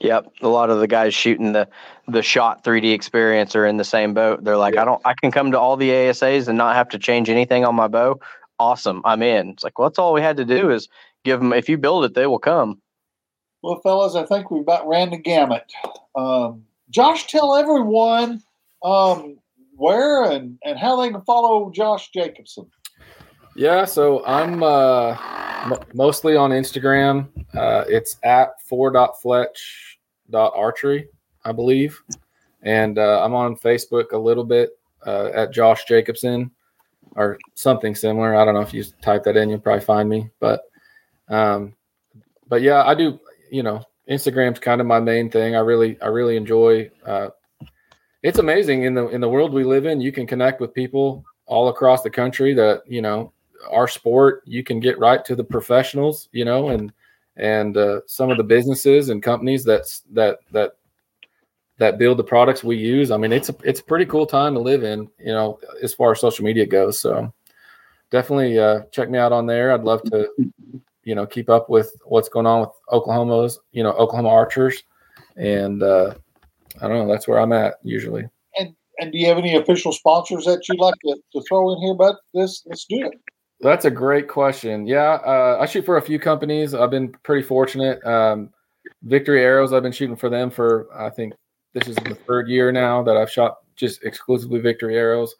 [0.00, 0.32] Yep.
[0.42, 1.68] A lot of the guys shooting the
[2.06, 4.44] the shot 3D experience are in the same boat.
[4.44, 4.82] They're like, Yeah.
[4.82, 7.64] I don't I can come to all the ASAs and not have to change anything
[7.64, 8.20] on my bow.
[8.60, 9.02] Awesome.
[9.04, 9.50] I'm in.
[9.50, 10.88] It's like, well, that's all we had to do is
[11.24, 12.80] give them if you build it, they will come.
[13.62, 15.64] Well, fellas, I think we've about ran the gamut.
[16.14, 18.42] Um, Josh, tell everyone
[18.84, 19.38] um,
[19.74, 22.70] where and, and how they can follow Josh Jacobson.
[23.58, 25.16] Yeah, so I'm uh,
[25.64, 27.26] m- mostly on Instagram.
[27.56, 31.08] Uh, it's at four.fletch.archery,
[31.44, 32.00] I believe.
[32.62, 36.52] And uh, I'm on Facebook a little bit uh, at Josh Jacobson
[37.16, 38.36] or something similar.
[38.36, 40.30] I don't know if you type that in, you'll probably find me.
[40.38, 40.62] But
[41.26, 41.74] um,
[42.46, 43.18] but yeah, I do.
[43.50, 45.56] You know, Instagram's kind of my main thing.
[45.56, 46.92] I really I really enjoy.
[47.04, 47.30] Uh,
[48.22, 50.00] it's amazing in the in the world we live in.
[50.00, 53.32] You can connect with people all across the country that you know
[53.70, 56.92] our sport you can get right to the professionals you know and
[57.38, 60.72] and uh, some of the businesses and companies that's that that
[61.78, 63.10] that build the products we use.
[63.10, 65.94] I mean it's a it's a pretty cool time to live in you know as
[65.94, 67.00] far as social media goes.
[67.00, 67.32] So
[68.10, 69.72] definitely uh, check me out on there.
[69.72, 70.28] I'd love to
[71.04, 74.82] you know keep up with what's going on with oklahoma's you know oklahoma archers.
[75.36, 76.14] And uh,
[76.80, 78.28] i don't know that's where i'm at usually.
[78.58, 81.80] And and do you have any official sponsors that you'd like to, to throw in
[81.80, 82.16] here, bud?
[82.34, 83.12] This let's do it.
[83.60, 84.86] That's a great question.
[84.86, 86.74] Yeah, uh, I shoot for a few companies.
[86.74, 88.04] I've been pretty fortunate.
[88.04, 88.50] Um,
[89.02, 91.34] Victory Arrows, I've been shooting for them for I think
[91.74, 95.34] this is the third year now that I've shot just exclusively Victory Arrows.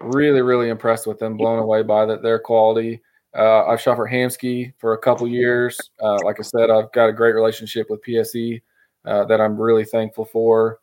[0.00, 1.36] Really, really impressed with them.
[1.36, 3.00] Blown away by their quality.
[3.36, 5.78] Uh, I've shot for Hamskea for a couple years.
[6.02, 8.60] Uh, like I said, I've got a great relationship with PSE
[9.04, 10.80] uh, that I'm really thankful for.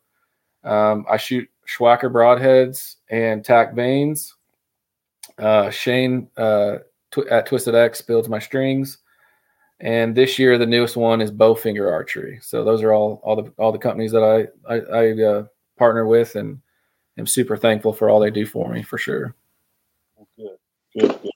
[0.64, 4.34] Um, I shoot Swhacker broadheads and TAC vanes.
[5.38, 6.78] Uh, Shane uh,
[7.10, 8.98] tw- at Twisted X builds my strings,
[9.80, 12.38] and this year the newest one is Bowfinger Archery.
[12.42, 15.44] So those are all all the all the companies that I I, I uh,
[15.76, 16.60] partner with, and
[17.18, 19.34] am super thankful for all they do for me for sure.
[20.36, 20.56] Good,
[20.98, 21.30] good, good.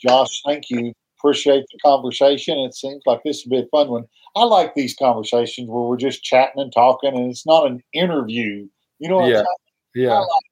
[0.00, 0.92] Josh, thank you.
[1.18, 2.58] Appreciate the conversation.
[2.60, 4.04] It seems like this would be a fun one.
[4.36, 8.68] I like these conversations where we're just chatting and talking, and it's not an interview.
[9.00, 9.36] You know what Yeah.
[9.36, 9.46] Saying?
[9.94, 10.12] Yeah.
[10.12, 10.44] I like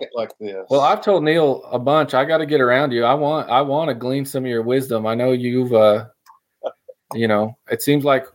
[0.00, 0.66] it like this.
[0.70, 2.14] Well, I've told Neil a bunch.
[2.14, 3.04] I got to get around you.
[3.04, 5.06] I want I want to glean some of your wisdom.
[5.06, 6.06] I know you've uh
[7.14, 8.26] you know, it seems like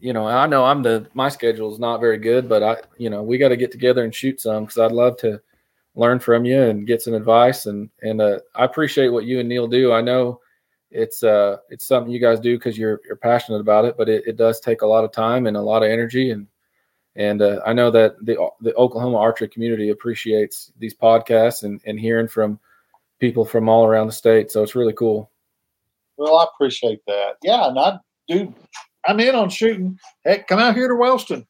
[0.00, 3.10] you know, I know I'm the my schedule is not very good, but I you
[3.10, 5.40] know, we got to get together and shoot some cuz I'd love to
[5.94, 9.48] learn from you and get some advice and and uh I appreciate what you and
[9.48, 9.92] Neil do.
[9.92, 10.40] I know
[10.90, 14.26] it's uh it's something you guys do cuz you're you're passionate about it, but it,
[14.26, 16.46] it does take a lot of time and a lot of energy and
[17.16, 21.98] and uh, I know that the the Oklahoma archery community appreciates these podcasts and, and
[21.98, 22.58] hearing from
[23.20, 24.50] people from all around the state.
[24.50, 25.30] So it's really cool.
[26.16, 27.36] well, I appreciate that.
[27.42, 28.52] Yeah, and I do.
[29.06, 29.98] I'm in on shooting.
[30.24, 31.46] Heck, come out here to Wellston.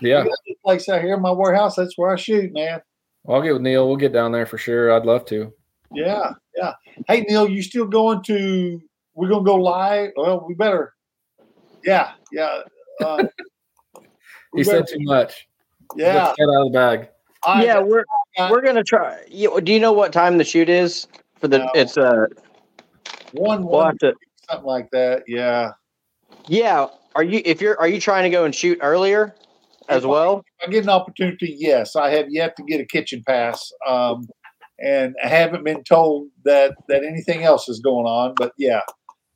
[0.00, 1.74] Yeah, I got this place out here in my warehouse.
[1.74, 2.80] That's where I shoot, man.
[3.28, 3.88] I'll get with Neil.
[3.88, 4.92] We'll get down there for sure.
[4.92, 5.52] I'd love to.
[5.92, 6.74] Yeah, yeah.
[7.08, 8.80] Hey, Neil, you still going to?
[9.14, 10.10] We're gonna go live.
[10.16, 10.94] Well, we better.
[11.84, 12.60] Yeah, yeah.
[13.04, 13.24] Uh,
[14.54, 15.48] He said too much.
[15.96, 16.14] yeah.
[16.14, 17.08] Let's get out of the bag.
[17.46, 18.04] I- yeah, we're
[18.36, 19.20] got we're gonna try.
[19.28, 21.06] You, do you know what time the shoot is
[21.38, 21.58] for the?
[21.58, 21.70] No.
[21.74, 22.26] It's uh.
[23.32, 24.14] one We'll one have to.
[24.48, 25.22] something like that.
[25.26, 25.72] Yeah.
[26.46, 26.88] Yeah.
[27.14, 29.34] Are you if you're are you trying to go and shoot earlier?
[29.88, 30.44] as well?
[30.64, 31.96] I get an opportunity, yes.
[31.96, 34.28] I have yet to get a kitchen pass, um,
[34.78, 38.34] and I haven't been told that that anything else is going on.
[38.36, 38.82] But yeah,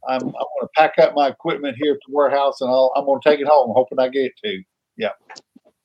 [0.09, 3.05] I'm I'm going to pack up my equipment here at the warehouse, and I'll, I'm
[3.05, 4.63] going to take it home, hoping I get it to.
[4.97, 5.11] Yeah,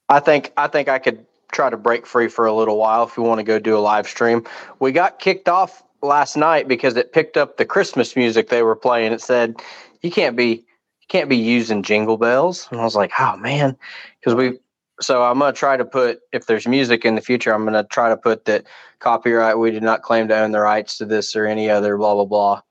[0.10, 3.18] I think I think I could try to break free for a little while if
[3.18, 4.46] we want to go do a live stream.
[4.80, 8.76] We got kicked off last night because it picked up the Christmas music they were
[8.76, 9.14] playing.
[9.14, 9.62] It said
[10.02, 13.78] you can't be you can't be using jingle bells, and I was like, oh man,
[14.20, 14.60] because we.
[15.00, 18.10] So I'm gonna try to put if there's music in the future, I'm gonna try
[18.10, 18.66] to put that
[19.00, 19.60] copyright.
[19.60, 22.26] We did not claim to own the rights to this or any other blah blah
[22.26, 22.62] blah.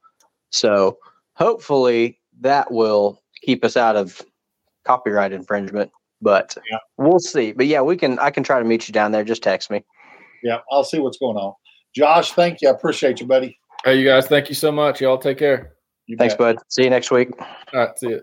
[0.50, 0.98] So
[1.34, 4.22] hopefully that will keep us out of
[4.84, 5.92] copyright infringement.
[6.22, 6.78] But Yeah.
[6.98, 7.52] we'll see.
[7.52, 8.18] But yeah, we can.
[8.18, 9.24] I can try to meet you down there.
[9.24, 9.84] Just text me.
[10.42, 10.58] yeah.
[10.70, 11.54] I'll see what's going on.
[11.94, 12.68] Josh, thank you.
[12.68, 13.58] I appreciate you, buddy.
[13.84, 15.00] Hey, you guys, thank you so much.
[15.00, 15.74] Y'all take care.
[16.06, 16.56] You Thanks, bet.
[16.56, 16.64] bud.
[16.68, 17.30] See you next week.
[17.40, 18.22] All right, see you.